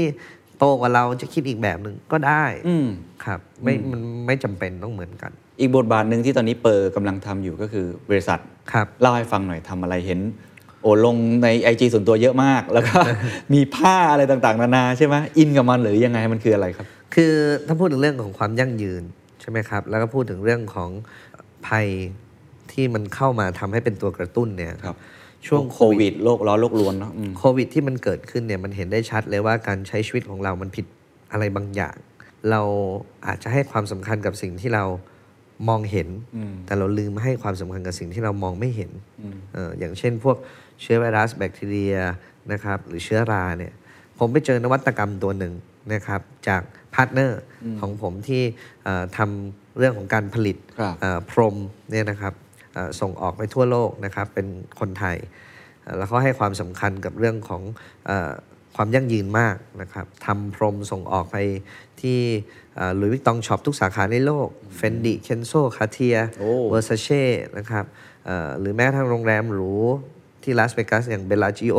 [0.59, 2.87] โตกว่าเราจะคิดอีกแบบหนึ่งก็ได้อืม
[3.25, 8.39] ครับ ไม่มันไม่จำเป็นต้องเหมือนกัน อีกบทบาทหนึ่งที่ตอนนี้เปอร์กำลังทำอยู่ก็คือบริษัท
[8.73, 10.21] ครับเล่าให้ฟังหน่อยทำอะไรเห็น
[10.83, 12.99] โอ้ลงในไอจส่วนตัวเยอะมาก แล้วก็
[13.55, 17.33] มีผ้าอะไรต่างๆ นานาใช่ไหมอินกับมันหรือยังไงมันคืออะไรครับ คือ
[17.67, 19.03] ถ้าพูดถึงเรื่องของความยั่งยืน
[19.41, 20.91] ใช่ไหมครับ แล้วก็พูดถึงเรื่องของ
[21.67, 21.87] ภัย
[22.73, 24.97] ที่มันเข้ามาทำให้เป็นตัวกระตุ้นเนี่ยครับ
[25.47, 30.87] ช่วงโควิดโลกร้อนโลกรวนเนาะอืมโควิดที่มันเกิดขึ้นเนี่ยมันเห็นได้ชัดเลยว่าการใช้ชีวิตของเรามันผิด
[31.33, 31.97] อะไรบางอย่าง
[32.51, 32.63] เรา
[33.27, 34.85] อาจจะให้ความสำคัญกับสิ่งที่เรา
[35.69, 36.09] มองเห็น
[36.67, 38.91] แต่เราลืมให้ความสำคัญกับสิ่งที่เรามองไม่เห็น
[39.55, 40.37] เอออย่างเช่นพวก
[40.83, 41.97] เชื้อไวรัสแบคทีเรีย
[42.53, 43.73] นะครับหรือเชื้อราเนี่ย
[44.19, 45.53] ผมไปเจอนวัตกรรมตัวหนึ่ง
[45.93, 46.63] นะครับจาก
[46.95, 47.41] partner
[47.81, 48.43] ของผมที่
[48.85, 51.57] เอ่อทำเรื่องของการผลิตครับเอ่อพรม
[51.91, 52.44] เนี่ยนะครับเอ่อ
[53.01, 54.47] ส่งออกไปทั่วโลกนะครับเป็น
[54.81, 55.17] คนไทย
[55.83, 57.63] เอ่อแล้วเขาให้ความสำคัญกับเรื่องของ
[58.07, 58.33] เออ
[58.77, 61.37] ความยั่งยืนมากนะครับทำพรมส่งออกไป
[62.01, 62.21] ที่
[62.97, 67.25] Louis Vuitton shop ทุกสาขาในโลก Fendi Kenzo Cartier โอ้ Versace
[67.59, 67.85] นะครับ
[68.25, 69.73] เอ่อหรือแม้กระทั่งโรงแรมหรู
[70.43, 71.79] ที่ลาสเวกัสอย่าง Bellagio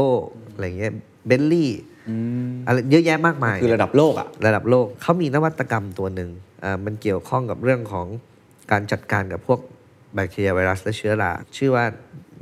[0.54, 0.94] อะไรเงี้ย
[1.28, 1.72] เบลลี่
[2.68, 6.30] อะไรเยอะแยะมากมาย คือระดับโลกอะระดับโลกเขามีนวัตกรรมตัวหนึ่ง
[6.64, 8.08] อ่ามันเกี่ยวข้องกับเรื่องของ
[8.72, 9.60] การจัดการกับพวก
[10.16, 11.86] แบคทีเรียไวรัสและเชื้อราชื่อว่า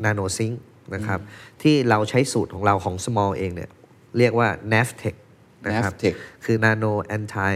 [0.04, 0.52] นาโนซิง
[0.96, 1.20] นะครับ
[1.62, 3.70] ที่เราใช้สูตรของเราของ Small เองเนี่ย
[4.18, 5.18] เรียกว่า NAVTech
[5.66, 6.16] นะครับ NAVTech
[6.46, 7.54] คือ Nano Anti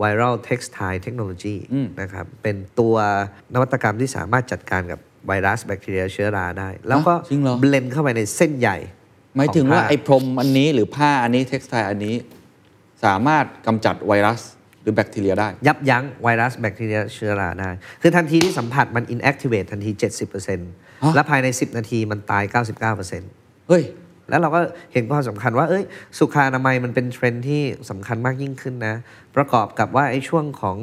[0.00, 1.56] Viral Textile Technology
[2.00, 2.96] นะครับเป็นตัว
[3.54, 8.76] นวัตกรรมที่สามารถจัดการกับไวรัสแบคทีเรียเชื้อราได้ แล้วก็จริงเหรอ blend เข้าไปในเส้นใย
[9.36, 12.16] หมายถึงว่าผ้าไอ้พรมอันนี้หรือผ้าอันนี้ textile อันนี้
[13.04, 14.40] สามารถกำจัดไวรัส
[14.84, 17.70] หรือแบคทีเรียได้ ยับยั้งไวรัสแบคทีเรียเชื้อราได้
[18.02, 19.90] คือทันทีที่สัมผัสมัน inactivate ทันที
[20.52, 22.44] 70%และภายใน 10 นาทีมันตาย
[23.06, 23.82] 99%เฮ้ย
[24.28, 24.60] แล้วเราก็
[24.92, 25.84] เห็นความสำคัญว่าเอ้ย
[26.18, 28.94] สุขอนามัยมันเป็นเทรนด์ที่สำคัญมากยิ่งขึ้นนะ
[29.36, 30.76] ประกอบกับว่าไอ้ช่วงของ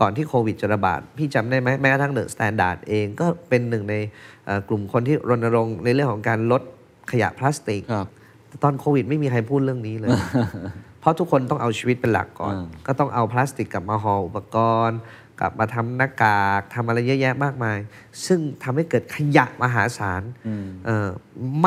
[0.00, 3.94] ก่อนที่โควิดจะระบาด พี่จำได้ไหมแม้กระทั่ง The Standard เองก็เป็นหนึ่งใน
[4.44, 6.62] เอ่อกลุ่มคนที่รณรงค์ในเรื่องของการลด
[7.12, 8.08] ขยะพลาสติกครับ
[8.48, 14.56] แต่ตอนโควิดไม่มีใครพูดเรื่องนี้เลยเพ ราะทุกคนต้องเอาชีวิตเป็นหลักก่อนอ่าก็ต้องเอาพลาสติกกลับมาห่ออุปก
[14.88, 14.98] รณ์
[15.40, 17.78] กลับมาทำหน้ากากทำอะไรเยอะแยะมากมาย
[18.26, 20.22] ซึ่งทำให้เกิดขยะมหาศาล
[20.86, 21.08] เอ่อ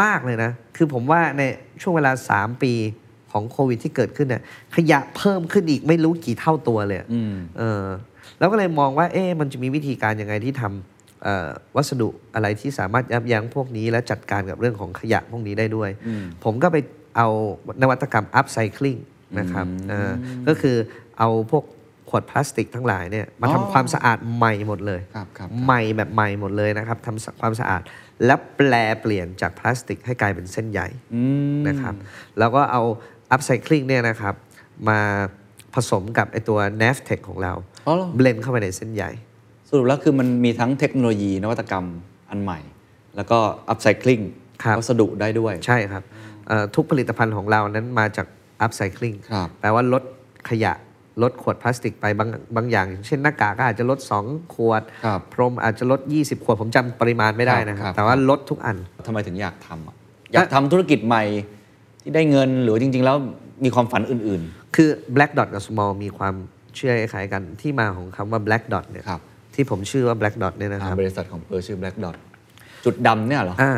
[0.01, 1.41] มากเลยนะ คือผมว่าใน
[1.81, 2.73] ช่วงเวลา 3 ปี
[3.31, 4.43] ของโควิดที่เกิดขึ้นเนี่ย
[4.75, 7.07] ขยะเพิ่มขึ้นอีกไม่รู้กี่เท่าตัวเลยอะ
[7.57, 7.85] เออ
[8.39, 15.89] แล้วก็เลยมองว่าเอ๊ะมันจะมีวิธีการยังไงที่ทำเอ่อวัสดุอะไรที่สามารถยับยั้งพวกนี้ และจัดการกับเรื่องของขยะพวกนี้ได้ด้วย
[16.43, 16.77] ผมก็ไป
[17.17, 17.27] เอา
[17.81, 18.99] นวัตกรรม upcycling
[19.39, 20.11] นะครับเออ
[20.47, 20.75] ก็คือ
[21.19, 21.65] เอาพวก
[22.09, 27.81] ขวดพลาสติกทั้งหลายเนี่ยมาอ๋อทำความสะอาดใหม่หมดเลยครับครับใหม่แบบใหม่หมดเลยนะครับทำความสะอาด
[28.25, 30.81] แล้วแปลเปลี่ยนจากพลาสติกให้กลายเป็นเส้นใย
[31.67, 31.95] นะครับ
[32.39, 32.81] แล้วก็เอา
[33.35, 34.35] upcycling เนี่ยนะครับ
[34.89, 34.99] มา
[35.73, 37.53] ผสมกับไอตัว NAVTech ของเรา
[37.87, 39.03] อ๋อเหรอเบลนเข้าไปในเส้นใย
[39.69, 41.85] สรุปแล้วคือมันมีทั้งเทคโนโลยีนวัตกรรม
[42.29, 42.59] อันใหม่
[43.15, 44.19] แล้วก็อัพไซคลิง
[44.63, 46.03] ครับวัสดุได้ด้วยใช่ครับ
[46.47, 48.27] เอ่อทุกผลิตภัณฑ์ของเรานั้นมาจาก
[48.65, 50.03] upcycling ครับแปลว่าลด
[50.49, 50.73] ขยะ
[51.23, 59.95] ลดขวดพลาสติกไปบางบางอย่าง เช่นหน้ากากก็อาจจะลด 2 ขวดครับพรมอาจจะลด 20 ขวด ผมจำปริมาณไม่ได้นะคครัรับบแต่ว่าลดทุกอันทำไมถึงอยากทำอะ
[60.33, 61.23] อยากทำธุรกิจใหม่
[62.01, 63.17] ที่ได้เงินหรือจริง ๆ แล้ว
[63.63, 64.41] มีความฝันอื่น
[64.75, 66.35] คือ black dot กับ small มีความ
[66.75, 69.21] เชื่อคล้ายๆกันที่มาของคำว่า black dot เนี่ยครับ
[69.55, 72.15] ที่ผมชื่อว่า black dot เนี่ยๆนะครับบริษัทของเปอร์ชื่อ Black Dot
[72.85, 73.73] จุดดำเนี่ยเหรออ่า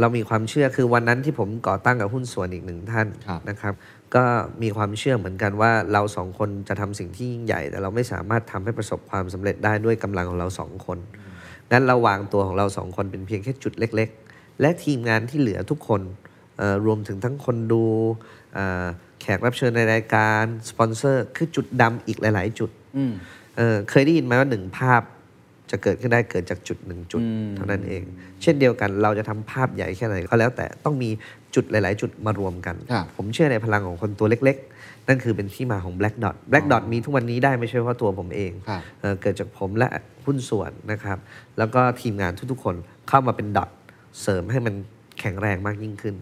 [0.00, 3.72] เรามีความเชื่อคือวันนั้นที่ผมก่อตั้งกับหุ้นส่วนอีกหนึ่งท่านครับนะครับ
[4.14, 4.24] ก็
[4.62, 10.98] มีความเชื่อเหมือนกันว่าเราสองคนจะทำสิ่งที่ยิ่งใหญ่ แต่เราไม่สามารถทำให้ประสบความสำเร็จได้ด้วยกำลังของเราสองคน
[11.70, 16.00] งั้นเราวางตัวของเราสองคนเป็นเพียงแค่จุดเล็ก ๆ และทีมงานที่เหลือทุกคน
[16.58, 17.84] เอ่อรวมถึงทั้งคนดู
[18.54, 18.84] เอ่อ
[19.20, 22.70] แขกรับเชิญในรายการ สปอนเซอร์ คือจุดดำอีกหลาย ๆ จุด
[23.56, 25.02] เอ่อเคยได้ยินไหมว่าหนึ่งภาพ
[25.70, 27.22] จะเกิดขึ้นได้เกิดจากจุดหนึ่งจุด
[27.56, 28.02] เท่านั้นเอง
[28.42, 31.10] เช่นเดียวกันเราจะทำภาพใหญ่แค่ไหนก็แล้วแต่ต้องมี
[31.54, 39.88] จุดหลาย ๆ จุดมารวมกันครับผมเชื่อในพลังของคนตัวเล็ก ๆ นั่นคือเป็นที่มาของ Black Dot Black Dot มีทุกวันนี้ได้ไม่ใช่เพราะตัวผมเองครับเอ่อเกิดจากผมและ
[40.24, 41.18] หุ้นส่วนนะครับ
[41.58, 42.74] แล้วก็ทีมงานทุก ๆ คน
[43.08, 43.70] เข้ามาเป็นดอท
[44.22, 44.74] เสริมให้มัน
[45.20, 46.14] แข็งแรงมากยิ่งขึ้น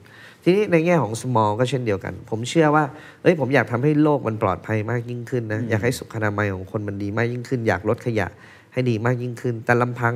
[0.43, 2.85] ทีนี้ในแง่ของ small ก็เช่นเดียวกัน ผมเชื่อว่า
[3.23, 8.27] เอ้ยผมอยากทำให้โลกมันปลอดภัยมากยิ่งขึ้นนะอยากให้สุขอนามัยของคนมันดีมากยิ่งขึ้น อยากลดขยะ
[8.75, 10.15] ให้ดีมากยิ่งขึ้น แต่ลำพัง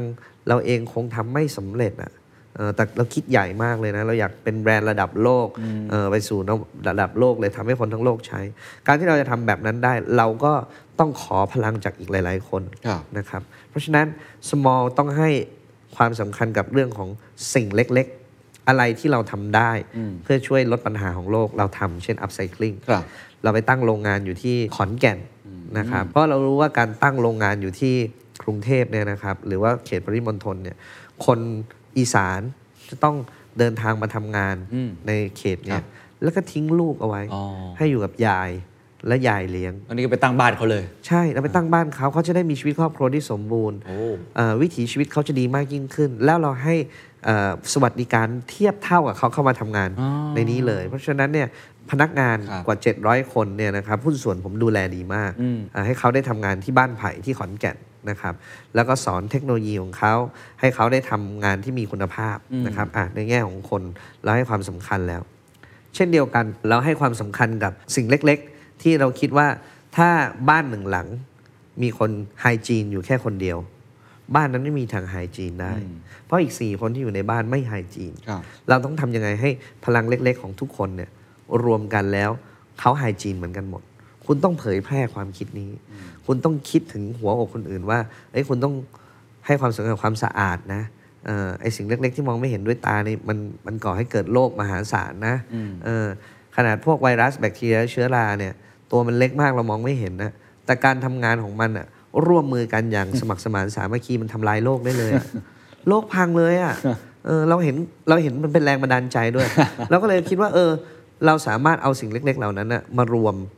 [0.49, 2.13] เราเองคงทำไม่สำเร็จอะ
[2.57, 5.49] เออแต่เราคิดใหญ่มากเลยนะ เราอยากเป็นแบรนด์ระดับโลก
[5.91, 6.39] เออไปสู่
[6.89, 8.41] ระดับโลกเลยทำให้คนทั้งโลกใช้
[8.87, 10.53] การที่เราจะทำแบบนั้นได้ เราก็
[10.99, 14.07] ต้องขอพลังจากอีกหลาย ๆ คนครับนะครับ เพราะฉะนั้น
[14.51, 15.31] small ต้องให้
[15.97, 17.09] ความสำคัญกับเรื่องของ
[17.55, 18.07] สิ่งเล็ก
[18.37, 19.73] ๆ อะไรที่เราทำได้
[20.23, 23.05] เพื่อช่วยลดปัญหาของโลกเราทำเช่น upcycling ครับ
[23.43, 25.19] เราไปตั้งโรงงานอยู่ที่ขอนแก่น
[25.79, 27.97] นะครับ เพราะเรารู้ว่าการตั้งโรงงานอยู่ที่
[28.43, 30.76] กรุงเทพเนี่ยนะครับ หรือว่าเขตปริมณฑลเนี่ย
[31.26, 31.39] คน
[31.99, 32.41] อีสาน
[32.91, 33.16] จะต้อง
[33.59, 35.86] เดินทางมาทำงานอืมในเขตเนี่ครัยบ
[36.22, 37.43] แล้วก็ทิ้งลูกเอาไว้อ๋อ
[37.76, 38.51] ให้อยู่กับยาย
[39.07, 43.97] และยายเลี้ยง อันนี้ก็ไปตั้งบ้านเขาเลย ใช่เราไปตั้งบ้านเขาเขาจะได้มีชีวิตครอบครัวที่สมบูรณ์โอ้
[44.36, 46.74] เอ่อวิถีชีวิตเขาจะดีมากยิ่งขึ้น แล้วเราให้
[47.24, 51.49] เอ่อสวัสดิการเทียบเท่ากับเขาเข้ามาทำงานอ๋อในนี้เลย เพราะฉะนั้นเนี่ย
[51.91, 57.76] พนักงานครับกว่า 700 คนเนี่ยนะครับหุ้นส่วนผมดูแลดีมากอืมอ่าให้เขาได้ทำงานที่บ้านไผ่ที่ขอนแก่น
[58.11, 58.34] นะครับ
[58.74, 60.14] แล้วก็สอนเทคโนโลยีของเขา
[60.61, 62.36] ให้เขาได้ทำงานที่มีคุณภาพ
[62.66, 63.82] นะครับอะในแง่ของคน
[64.22, 65.22] เราให้ความสำคัญแล้ว
[65.94, 69.46] เช่นเดียวกันเราให้ความสำคัญกับสิ่งเล็ก ๆ ที่เราคิดว่า
[69.96, 70.09] ถ้า
[70.49, 71.09] บ้านหนึ่งหลัง
[71.82, 73.59] มีคนไฮจีนอยู่แค่คนเดียว
[74.34, 75.72] บ้านนั้นไม่มีทางไฮจีนได้
[76.24, 79.51] เพราะอีก4คนที่อยู่ในบ้านไม่ไฮจีนครับเราต้องทำยังไงให้
[79.84, 81.11] พลังเล็ก ๆ ของทุกคนเนี่ย
[81.64, 82.30] รวมกันแล้ว
[82.80, 83.82] เขาไฮจีนเหมือนกันหมด
[84.26, 85.70] คุณต้องเผยแพร่ความคิดนี้
[86.29, 87.99] คุณต้องคิดถึงหัวอกคนอื่นว่า
[88.33, 88.74] เอ้ยคุณต้อง
[89.47, 90.83] ให้ความสำคัญกับความสะอาดนะ
[91.26, 95.37] เอ่อไอสิ่งเล็ก ๆ ที่มองไม่เห็นด้วยตานี่มันมันก่อให้เกิดโรคมหาศาลนะ
[95.85, 96.07] เออ
[96.57, 98.53] ขนาดพวกไวรัสแบคทีเรียเชื้อราเนี่ย
[98.91, 100.31] ตัวมันเล็กมากเรามองไม่เห็นนะ
[100.66, 101.87] แต่การทำงานของมันอะ
[102.26, 105.26] ร่วมมือกันอย่างสมัครสมานสามัคคีมันทำลายโลกได้เลยอะ
[105.89, 106.74] โลกพังเลยอะ่ะ
[107.26, 107.76] เออเราเห็น
[108.09, 109.49] เราเห็นมันเป็นแรงบันดาลใจด้วย
[109.91, 110.70] เราก็เลยคิดว่า เออ
[111.26, 113.58] เราสามารถเอาสิ่งเล็ก ๆ เหล่านั้นนะมารวมเออ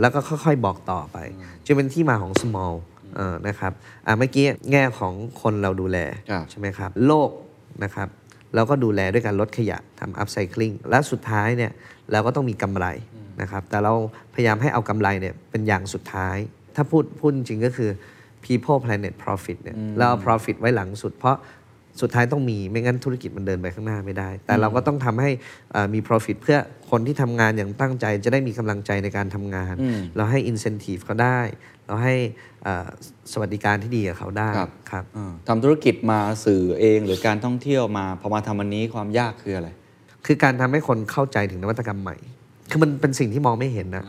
[0.00, 1.18] แล้วก็ค่อยๆบอกต่อไป
[1.64, 2.74] จึงเป็นที่มาของ small
[3.16, 3.72] เออนะครับ
[4.06, 5.12] อ่าเมื่อกี้แง่ของ
[5.42, 5.98] คนเราดูแล
[6.30, 7.30] ครับใช่ไหมครับโลก
[7.84, 8.08] นะครับ
[8.54, 11.72] เราก็ดูแลด้วยการลดขยะทำ upcycling และสุดท้ายเนี่ย
[12.12, 12.86] เราก็ต้องมีกำไร
[13.40, 13.94] นะครับแต่เรา
[14.34, 16.36] พยายามให้เอากำไรเนี่ยเป็นอย่างสุดท้าย
[16.76, 17.90] ถ้าพูดพูดจริงๆก็คือ
[18.44, 21.36] people planet profit เนี่ยเราเอา profit ไว้หลังสุด เพราะ
[22.00, 25.30] สุดท้ายต้องมีไม่งั้นธุรกิจมันเดินไปข้างหน้าไม่ได้ แต่เราก็ต้องทำให้
[25.72, 26.58] เอ่อมี profit เพื่อ
[26.90, 31.40] คนที่ทำงานอย่างตั้งใจจะได้มีกำลังใจในการทำงานอืมเราให้ incentive เขาได้
[31.86, 32.14] เราให้
[32.64, 32.88] เอ่อ
[33.32, 39.68] สวัสดิการที่ดีกับเขาได้ครับครับอ่าทำธุรกิจมาสื่อเองหรือการท่องเที่ยวมาพอมาทำอันนี้ความยากคืออะไร
[40.26, 42.16] คือการทำให้คนเข้าใจถึงนวัตกรรมใหม่
[42.70, 44.04] คือมันเป็นสิ่งที่มองไม่เห็นนะ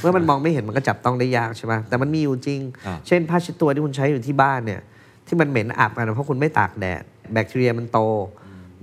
[0.00, 4.80] เมื่อมันมองไม่เห็นมันก็จับต้องได้ยากใช่ไหมแต่มันมีอยู่จริงอ่าเช่นผ้าเช็ดตัวที่คุณใช้อยู่ที่บ้านเนี่ย
[5.26, 7.02] ที่มันเหม็นอับกันเพราะคุณไม่ตากแดด
[7.32, 7.98] แบคทีเรียมันโต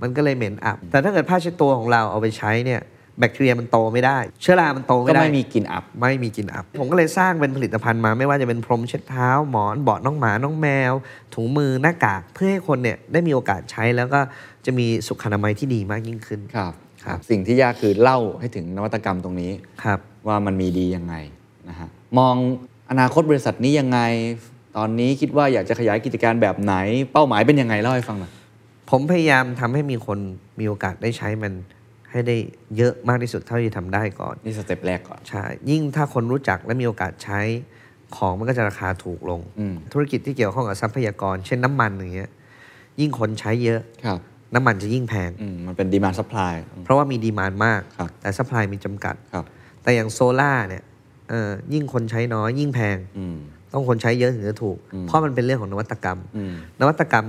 [0.02, 2.82] มันก็เลยเหม็นอับ แต่ถ้าเกิดผ้าเช็ดตัวของเราเอาไปใช้เนี่ย
[3.18, 10.92] แบคทีเรียมันโตไม่ได้ เชื้อรา มันโตก็ไม่ได้ไม่มีกลิ่นอับ ไม่มีกลิ่นอับ ผมก็เลยสร้างเป็นผลิตภัณฑ์มาไม่ว่าจะเป็นพรมเช็ดเท้า หมอนเบาะน้องหมา น้องแมว
[11.34, 14.20] ถุงมือหน้ากาก เพื่อให้คนเนี่ยได้มีโอกาสใช้แล้วก็
[14.64, 16.72] จะมีสุขอนามัยที่ดีมากยิ่งขึ้น ครับ
[17.04, 19.52] ครับ สิ่งที่ยากคือเล่าให้ถึงนวัตกรรมตรงนี้
[19.84, 21.14] ครับ ว่ามันมีดียังไง
[21.68, 21.88] นะฮะ
[22.18, 22.34] มอง
[22.90, 23.98] อนาคตบริษัทนี้ยังไง
[24.76, 26.74] ตอนนี้คิดว่าอยากจะขยายกิจการแบบไหน
[27.12, 28.32] เป้าหมายเป็นยังไงเล่าให้ฟังหน่อย
[28.90, 30.18] ผมพยายามทำให้มีคน
[30.60, 31.52] มีโอกาสได้ใช้มัน
[32.10, 32.36] ให้ได้
[32.76, 37.40] เยอะมากที่สุดเท่าที่ทำได้ก่อน นี่ step แรกก่อน ใช่ ยิ่งถ้าคนรู้จักและมีโอกาสใช้
[38.16, 42.30] ของมันก็จะราคาถูกลงอืมธุรกิจที่เกี่ยวข้องกับทรัพยากร เช่นน้ำมันอย่างเงี้ย
[43.00, 44.18] ยิ่งคนใช้เยอะครับ
[44.54, 49.44] น้ำมันจะยิ่งแพงอืมมันเป็น demand supply เพราะว่ามี demand มากครับแต่ supply มีจำกัดครับ
[49.82, 50.84] แต่อย่างโซล่าเนี่ย
[51.30, 53.38] เอ่อยิ่งคนใช้น้อยยิ่งแพงอืม
[53.72, 57.26] ต้องคนใช้เยอะถึงจะถูกอืมเพราะมันเป็นเรื่องของนวัตกรรมอืมนวัตกรรม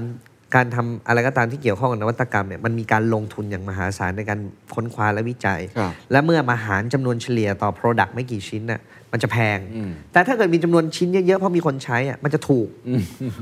[0.55, 4.39] การทำอะไรก็ตามที่เกี่ยวข้องกับนวัตกรรมเนี่ยมันมีการลงทุนอย่างมหาศาลในการ
[4.73, 8.81] ค้นคว้าและวิจัยครับและเมื่อมาหารจำนวนเฉลี่ยต่อ Product ไม่กี่ชิ้นน่ะ
[9.11, 12.67] มันจะแพงอืมแต่ถ้าเกิดมีจำนวนชิ้นเยอะๆเพราะมีคนใช้อะมันจะถูก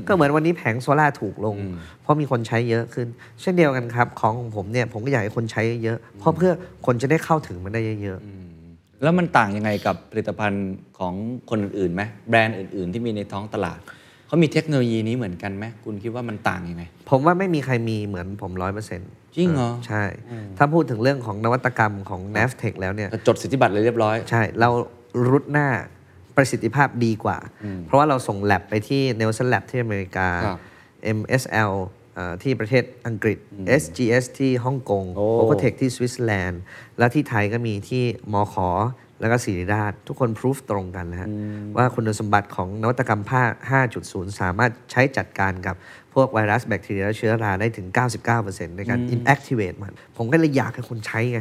[0.06, 3.06] ก็เหมือนวันนี้แผงโซล่าร์ถูกลงอืมเพราะมีคนใช้เยอะขึ้น
[3.40, 6.52] เช่นเดียวกันครับ ของของผมเนี่ยผมก็อยากให้คนใช้เยอะๆเพราะเพื่อ
[6.86, 8.39] คนจะได้เข้าถึงมันได้เยอะๆ
[9.02, 11.14] แล้วมันต่างยังไงกับผลิตภัณฑ์ของ
[11.50, 13.78] คนอื่นๆไหมแบรนด์อื่น ๆ ที่มีในท้องตลาด
[14.26, 20.04] เขามีเทคโนโลยีนี้เหมือนกันไหมคุณคิดว่ามันต่างยังไง ผมว่าไม่มีใครมีเหมือนผมร้อยเปอร์เซ็นต์จริงเหรอ ใช่
[20.58, 24.68] ถ้าพูดถึงเรื่องของนวัตกรรมของ n a v t e c h แล้วเนี่ยแต่จดสิทธิบัตรเลยเรียบร้อย ใช่ เรา
[25.30, 25.68] รุดหน้า
[26.36, 27.38] ประสิทธิภาพดีกว่า
[27.86, 30.58] เพราะว่าเราส่งแลบไปที่ Nelson Lab ที่อเมริกาครับ
[31.18, 31.99] MSL เอ่อ
[32.42, 33.38] ที่ประเทศอังกฤษ
[33.82, 36.60] SGS ที่ฮ่องกงโอ้ o v e r t e c h ที่สวิตเซอร์แลนด์
[36.98, 38.68] และที่ไทยก็มีที่มอขอ
[39.20, 41.28] แล้วก็ศิริราช ทุกคนพิสูจตรงกันนะฮะ
[41.76, 43.42] ว่าคุณสมบัติของนวัตกรรมผ้า
[43.90, 45.76] 5.0 สามารถใช้จัดการกับ
[46.14, 47.86] พวกไวรัสแบคทีเรียและเชื้อราได้ถึง
[48.32, 51.40] 99%ในการ inactivate มัน ผมก็เลยอยากให้คนใช้ไง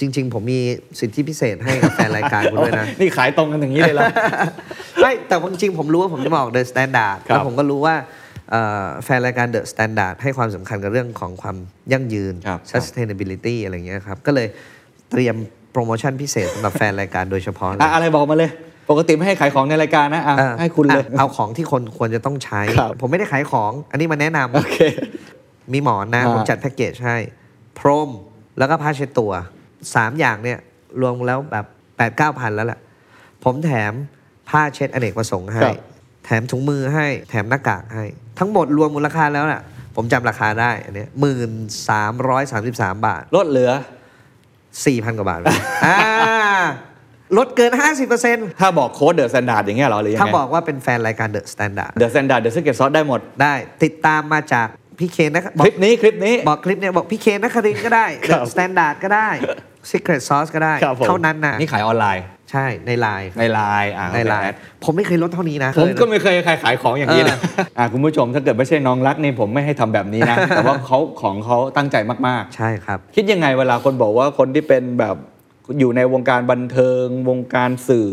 [0.00, 0.60] จริง ๆ ผมมี
[1.00, 4.04] สิทธิพิเศษให้กับแฟนรายการคุณด้วยนะ นี่ขายตรงกันอย่างนี้เลยเหรอ
[5.02, 8.19] ไม่แต่จริงๆผมรู้ว่าผมจะมาออก The Standard ครับแล้วผมก็รู้ว่าเอ่อ
[9.04, 11.56] แฟนรายการ The Standard ให้ความสำคัญกับเรื่องของความ
[11.92, 14.48] ยั่งยืนครับ sustainability อะไรอย่างเงี้ยครับ ก็เลย
[15.10, 15.36] เตรียม
[15.72, 18.50] โปรโมชั่นพิเศษสำหรับแฟนรายการโดยเฉพาะเลยอะอะไรบอกมาเลย
[18.90, 24.78] ปกติไม่ให้ขายของในรายการนะอะอะให้คุณเลยอะเอาของที่คนควรจะต้องใช้ครับผมไม่ได้ขายของ อันนี้มาแนะนำโอเค
[25.72, 27.16] มีหมอนนะอ่าผมจัดแพ็กเกจให้
[27.78, 28.10] พรม
[28.58, 29.32] แล้วก็ผ้าเช็ดตัว
[29.94, 30.58] สามอย่างเนี่ย
[31.00, 32.80] รวมแล้วแบบ8ปดเก้าพันแล้วแหละ
[33.44, 33.92] ผมแถม
[34.48, 35.62] ผ้าเช็ดอเนกประสงค์ให้
[36.24, 38.04] แถมถุงมือให้ แถมหน้ากากให้
[38.40, 39.62] ทั้งหมดรวมมูลค่าแล้วน่ะ
[39.96, 41.50] ผมจำราคาได้อันเนี้ยหมื่น
[41.88, 43.70] สามร้อยสามสิบสามบาทลดเหลือ
[44.86, 45.40] สี่พันกว่าบาท
[45.86, 45.96] อ่า
[47.38, 47.72] ลดเกิน
[48.16, 54.66] 50%ถ้าบอก code The Standard อย่างเงี้ยเหรอหรือยังถ้าไงบอกว่าเป็นแฟนรายการ The Standard The Standard The Secret Sauce ได้หมด ได้ติดตามมาจาก
[54.98, 59.28] พี่เคนนะครับบอคลิปนี้คลิปนี้ บอกคลิปเนี่ยบอกพี่เคนนักครินทร์ก็ได้ครับ Standard ก็ได้
[59.90, 64.46] Secret Sauce ก็ได้ ครับผม เท่านั้นนะนี่ขายออนไลน์ ใช่ในไลน์ในไลน์อะในไลน์
[64.84, 67.38] ผมไม่เคยลดเท่านี้นะ ผมก็เคยนะไม่เคยใครขายของอย่างนี้นะ
[67.78, 71.96] อะคุณผู้ชมถ้าเกิดไม่ใช่น้องรักนี่ผมไม่ให้ทำแบบนี้นะ แต่ว่าเขาของเขาตั้งใจ
[72.28, 75.16] มากใช่ครับ ๆ คิดยังไงเวลาคนบอกว่าคนที่เป็นแบบ
[75.78, 78.10] อยู่ในวงการบันเทิง วงการสื่อ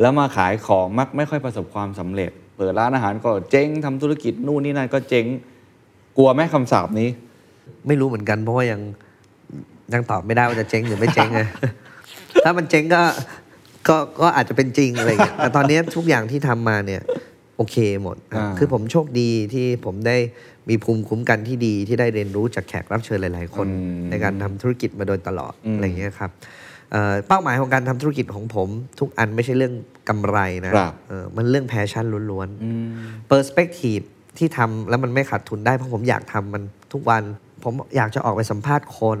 [0.00, 5.26] แล้วมาขายของมักไม่ค่อยประสบความสำเร็จ เปิดร้านอาหารก็เจ๊งทำธุรกิจนู่นนี่นั่นก็เจ๊ง
[6.16, 7.08] กลัวไหมคำสาปนี้
[7.86, 8.80] ไม่รู้เหมือนกันเพราะว่ายัง
[9.94, 11.40] ยังตอบไม่ได้ว่าจะเจ๊งหรือไม่เจ๊งไง
[12.44, 13.02] ถ้ามันเจ๊งก็
[13.88, 17.02] ก็ก็อาจจะเป็นจริงอะไรอย่างเงี้ยแต่ตอนนี้ทุกอย่างที่ทำมาเนี่ย
[17.56, 20.16] โอเคหมดอ่าคือผมโชคดีที่ผมได้
[20.68, 23.66] มีภูมิคุ้มกันที่ดีที่ได้เรียนรู้จากแขกรับเชิญหลาย ๆ คน
[24.10, 26.30] ในการทำธุรกิจมาโดยตลอดอะไรอย่างเงี้ยครับ
[26.92, 28.68] เอ่อเป้าหมายของการทำธุรกิจของผม
[29.00, 29.74] ทุกอันไม่ใช่เรื่อง
[30.08, 34.00] กำไรนะครับเออมันเรื่อง passionล้วนๆ Perspective
[34.38, 36.62] ที่ทำแล้วมันไม่ขาดทุนได้เพราะผมอยากทำมัน
[36.92, 37.22] ทุกวัน
[37.64, 39.20] ผมอยากจะออกไปสัมภาษณ์คน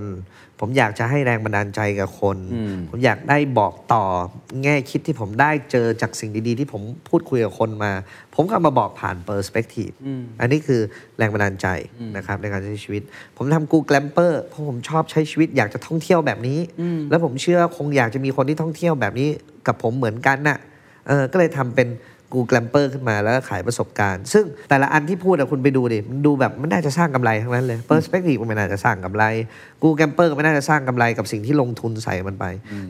[0.64, 2.36] ผมอยากจะให้แรงบันดาลใจกับคน
[2.90, 4.04] ผมอยากได้บอกต่อ
[4.62, 7.92] แง่คิดที่ผมได้เจอจากสิ่งดีๆ ที่ผมพูดคุยกับคนมา
[8.34, 9.90] ผมก็เอามาบอกผ่าน Perspective
[10.40, 10.80] อันนี้คือ
[11.18, 11.66] แรงบันดาลใจ
[12.16, 13.02] นะครับในการใช้ชีวิต
[13.36, 16.58] ผมทำกูแกลมเปอร์เพราะผมชอบใช้ชีวิตอยากจะท่องเที่ยวแบบนี้
[17.10, 19.28] แล้วผมเชื่อคงอยากจะมีคนที่ท่องเที่ยวแบบนี้
[19.66, 20.58] กับผมเหมือนกันน่ะ
[21.08, 21.88] เออก็เลยทำเป็น
[22.32, 29.24] กูแกลมเปอร์ขึ้นมาแล้วก็ขายประสบการณ์ ซึ่งแต่ละอันที่พูดอะคุณไปดูดิมันดูแบบไม่น่าจะสร้างกำไรทั้งนั้นเลย Perspective มันไม่น่าจะสร้างกำไร
[29.82, 32.44] กูแกลมเปอร์ก็ไม่น่าจะสร้างกำไรกับสิ่งที่ลงทุนใส่มันไป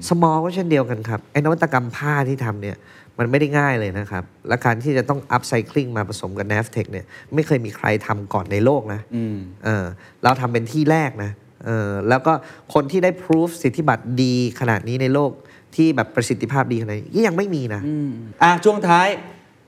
[0.09, 2.77] สมอลก็เช่นเดียวกันครับไอ้นวัตกรรมผ้าที่ทำเนี่ย
[3.19, 9.01] มันไม่ได้ง่ายเลยนะครับ และการที่จะต้อง upcycling มาผสมกับ n a v t e c h เนี่ยไม่เคยมีใครทำก่อนในโลกนะ
[9.65, 9.85] เออ
[10.23, 11.31] เราทำเป็นที่แรกนะ
[11.67, 12.33] เออแล้วก็
[12.75, 15.31] คนที่ได้พิสูจสิทธิบัตรดีขนาดนี้ในโลก
[15.77, 17.83] ที่แบบประสิทธิภาพดีขนาดนี้ยังไม่มีนะ
[18.43, 19.09] อะช่วงท้าย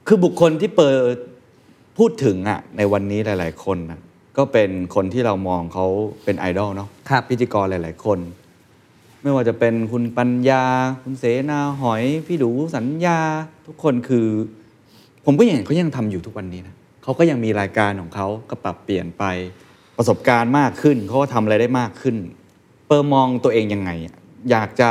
[0.07, 1.17] คือบุคคลที่เปิด
[1.99, 4.01] พูดถึงอะในวันนี้หลาย ๆ คนนะ
[4.37, 5.87] ก็เป็นคนที่เรามองเขา
[6.25, 8.19] เป็นไอดอลเนาะครับพิธีกรหลาย ๆ คน
[9.23, 10.65] ไม่ว่าจะเป็นคุณปัญญา
[11.03, 13.19] คุณเสนาหอย พี่ดูสัญญา
[13.67, 14.27] ทุกคนคือ
[15.25, 19.25] ผมก็ยังเห็นเขายังทำอยู่ทุกวันนี้นะเขาก็ยังมีรายการของเขาก็ปรับเปลี่ยนไป
[19.97, 22.17] ประสบการณ์มากขึ้นเขาก็ทำอะไรได้มากขึ้น
[22.87, 24.17] เปอร์มองตัวเองยังไงอะ
[24.51, 24.89] อยากจะ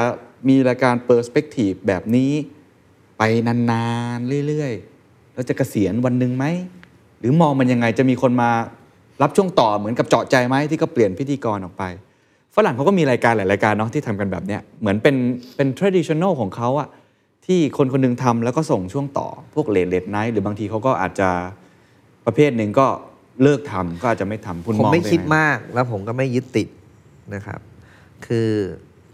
[0.48, 2.32] มีรายการ Perspective แบบนี้
[3.18, 3.86] ไปนา
[4.16, 6.46] นๆ เรื่อยๆ แล้วจะเกษียณวันหนึ่งไหม
[7.20, 8.52] หรือมองมันยังไงจะมีคนมา
[9.22, 11.84] รับช่วงต่อเหมือนกับเจาะใจไหมที่ก็เปลี่ยนพิธีกรออกไป
[12.56, 15.16] ฝรั่งเขาก็มีรายการหลายรายการเนาะที่ทำกันแบบเนี้ยเหมือนเป็น
[15.56, 16.88] เป็น traditional ของเขาอะ
[17.46, 21.30] ที่คนคนหนึงทำแล้วก็ส่งช่วงต่อพวก late late night หรือบางทีเขาก็อาจจะ
[22.26, 22.88] ประเภทหนึ่งก็
[23.44, 26.68] เลิกทำก็อาจจะไม่ทำคุณผมองไม่คิดมากแล้วผมก็ไม่ยึดติด
[27.34, 27.60] นะครับ
[28.26, 28.50] คือ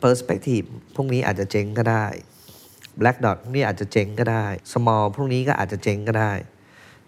[0.03, 2.05] Perspective พวกนี้อาจจะเจ๊งก็ได้
[2.99, 6.33] Black Dot พวกนี้อาจจะเจ๊งก็ได้ Small พวกนี้ก็อาจจะเจ๊งก็ได้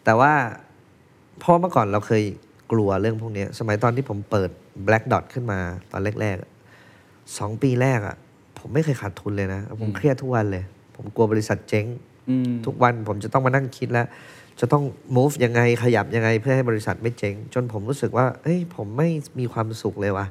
[0.03, 0.33] แต่ว่า
[1.39, 2.23] เพราะเมื่อก่อนเราเคย
[2.71, 4.49] กลัวเรื่องพวกนี้ สมัยตอนที่ผมเปิด
[4.87, 5.59] Black Dot ขึ้นมา
[5.91, 6.51] ตอนแรกๆอะ
[7.37, 8.15] สองปีแรกอะ
[8.59, 10.63] ผมไม่เคยขาดทุนเลยนะ ผมเครียดทุกวันเลย
[10.95, 11.85] ผมกลัวบริษัทเจ๊ง
[12.29, 14.07] อืมทุกวันผมจะต้องมานั่งคิดแล้ว
[14.59, 14.83] จะต้อง
[15.15, 20.27] move ยังไงขยับยังไงเพื่อให้บริษัทไม่เจ๊ง จนผมรู้สึกว่าเฮ้ยผมไม่มีความสุขเลยว่ะ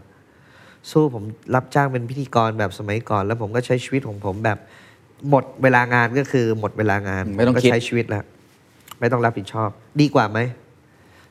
[0.91, 1.24] สู้ผม
[1.55, 4.59] รับจ้างเป็นพิธีกรแบบสมัยก่อน แล้วผมก็ใช้ชีวิตของผมแบบ
[5.31, 8.24] หมดเวลางานก็คือหมดเวลางานไม่ต้องก็คิดใช้ชีวิตแล้ว
[9.01, 9.70] ไม่ต้องรับผิดชอบ
[10.01, 10.39] ดีกว่าไหม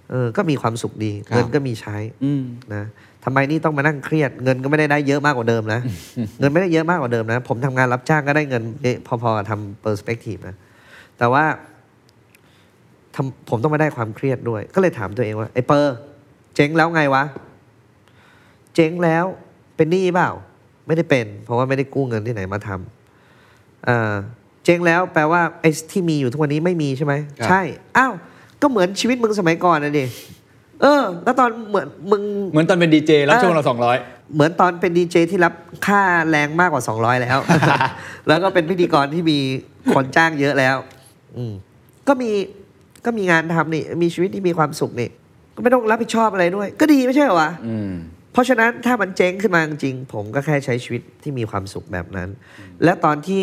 [0.09, 2.43] เออก็มีความสุขดีครับเงินก็มีใช้อืม
[2.73, 2.83] นะ
[3.25, 5.81] ทำไมนี่ต้องมานั่งเครียด เงินก็ไม่ได้ได้เยอะมากกว่าเดิมนะ
[6.39, 10.55] เงินไม่ได้เยอะมากกว่าเดิมนะ ผมทำงานรับจ้างก็ได้เงินเยอะพอๆกับทำ Perspective นะ
[11.17, 11.43] แต่ว่า
[13.15, 15.95] ทำผมต้องมาได้ความเครียดด้วย ก็เลยถามตัวเองว่าไอ้เปอร์
[16.55, 17.23] เจ๊งแล้วไงวะ
[18.75, 19.25] เจ๊งแล้ว
[19.75, 20.31] เป็นหนี้เปล่า
[20.87, 24.13] ไม่ได้เป็น เพราะว่าไม่ได้กู้เงินที่ไหนมาทำอ่า
[24.63, 27.61] เจ๊งแล้วแปลว่าไอ้ที่มีอยู่ทุกวันนี้ไม่มีใช่ไหมครับใช่
[27.97, 28.13] อ้าว
[28.61, 30.05] ก็เหมือนชีวิตมึงสมัยก่อนนะดิ
[30.81, 33.63] เออ แล้วตอนเหมือนมึงเหมือนตอนเป็นดีเจแล้วเออช่วงเรา
[34.33, 35.53] เหมือนตอนเป็นดีเจที่รับ
[35.87, 37.39] ค่าแรงมากกว่า200แล้ว
[38.27, 39.39] แล้วก็เป็นพิธีกรที่มี
[39.93, 40.75] คนจ้างเยอะแล้ว
[41.37, 41.53] อืม
[42.07, 42.29] ก็มี
[43.05, 45.09] ก็มีงานทำนี่ มีชีวิตที่มีความสุขนี่
[45.55, 47.91] ก็ไม่ต้องรับผิดชอบอะไรด้วย ก็ดีไม่ใช่เหรอวะ200อืม
[48.31, 52.29] เพราะฉะนั้นถ้ามันเจ๊งขึ้นมาจริงๆผมก็แค่ใช้ชีวิตที่มีความสุขแบบนั้น
[52.83, 53.41] และตอนที่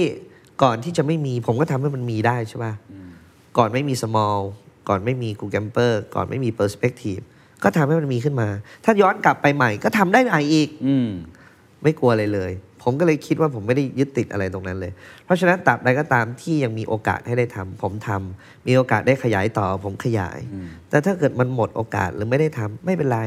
[0.62, 2.74] ก่อนที่จะไม่มี ผมก็ทำให้มันมีได้ใช่ป่ะ
[3.58, 4.38] ก่อนไม่มี small
[4.88, 7.22] ก่อนไม่มี Google Camper ก่อนไม่มี perspective
[7.62, 8.48] ก็ทำให้มันมีขึ้นมา
[8.84, 11.08] ถ้าย้อนกลับไปใหม่ก็ทำได้ใหม่อีกอืม
[11.82, 14.92] ไม่กลัวอะไรเลย ผมก็เลยคิดว่าผมไม่ได้ยึดติดอะไรตรงนั้นเลย
[15.24, 20.38] เพราะฉะนั้นตราบใดก็ตามที่ยังมีโอกาสให้ได้ทำผมทำมีโอกาสได้ขยายต่อ ผมขยาย
[20.88, 23.20] แต่ถ้าเกิดมันหมดโอกาสหรือไม่ได้ทำไม่เป็นไร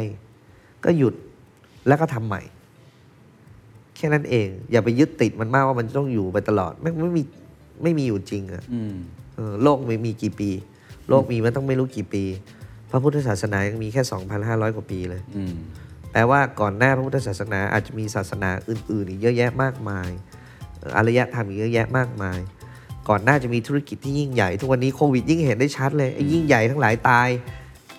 [0.86, 1.14] ก็หยุด
[1.90, 2.42] แล้วก็ทำใหม่
[3.96, 7.24] แค่นั้นเอง อย่าไปยึดติดมันมากว่ามันต้องอยู่ไปตลอดไม่ไม่มี
[7.84, 8.94] ไม่มีอยู่จริงอะอืม
[9.36, 10.50] เออโลกไม่มีกี่ปี
[11.10, 12.24] โลกมีมาต้องไม่รู้กี่ปี
[12.92, 14.02] พระพุทธศาสนายังมีแค่
[14.40, 15.54] 2,500 กว่าปีเลยอืม
[16.12, 20.10] แปลว่าก่อนหน้าพระพุทธศาสนาอาจจะมีศาสนาอื่นๆอีกเยอะแยะมากมาย
[20.80, 22.40] เอ่ออารยธรรมอีกเยอะแยะมากมาย
[23.10, 27.30] ก่อนหน้าจะมีธุรกิจที่ยิ่งใหญ่ ทุกวันนี้โควิดยิ่งเห็นได้ชัดเลยไอ้ยิ่งใหญ่ทั้งหลายตาย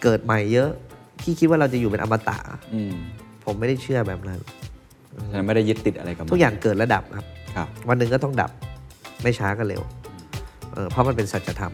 [0.03, 0.70] เกิดใหม่เยอะ
[1.22, 2.38] ที่คิดว่าเราจะอยู่เป็นอมตะ
[2.74, 2.95] อืม
[3.51, 4.40] ผมไม่ได้เชื่อแบบนั้น
[5.30, 7.26] ฉะนั้นไม่ได้ยึดติดอะไรกับมันทุกอย่างเกิดและดับครับ
[7.57, 8.51] ครับ วันหนึ่งก็ต้องดับ
[9.22, 9.82] ไม่ช้าก็เร็ว
[10.74, 11.72] เออเพราะมันเป็นสัจธรรม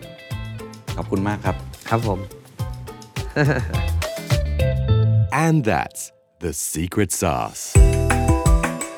[0.96, 1.56] ขอบคุณมากครับ
[1.88, 2.18] ครับผม
[5.44, 6.02] And that's
[6.44, 7.62] the secret sauce.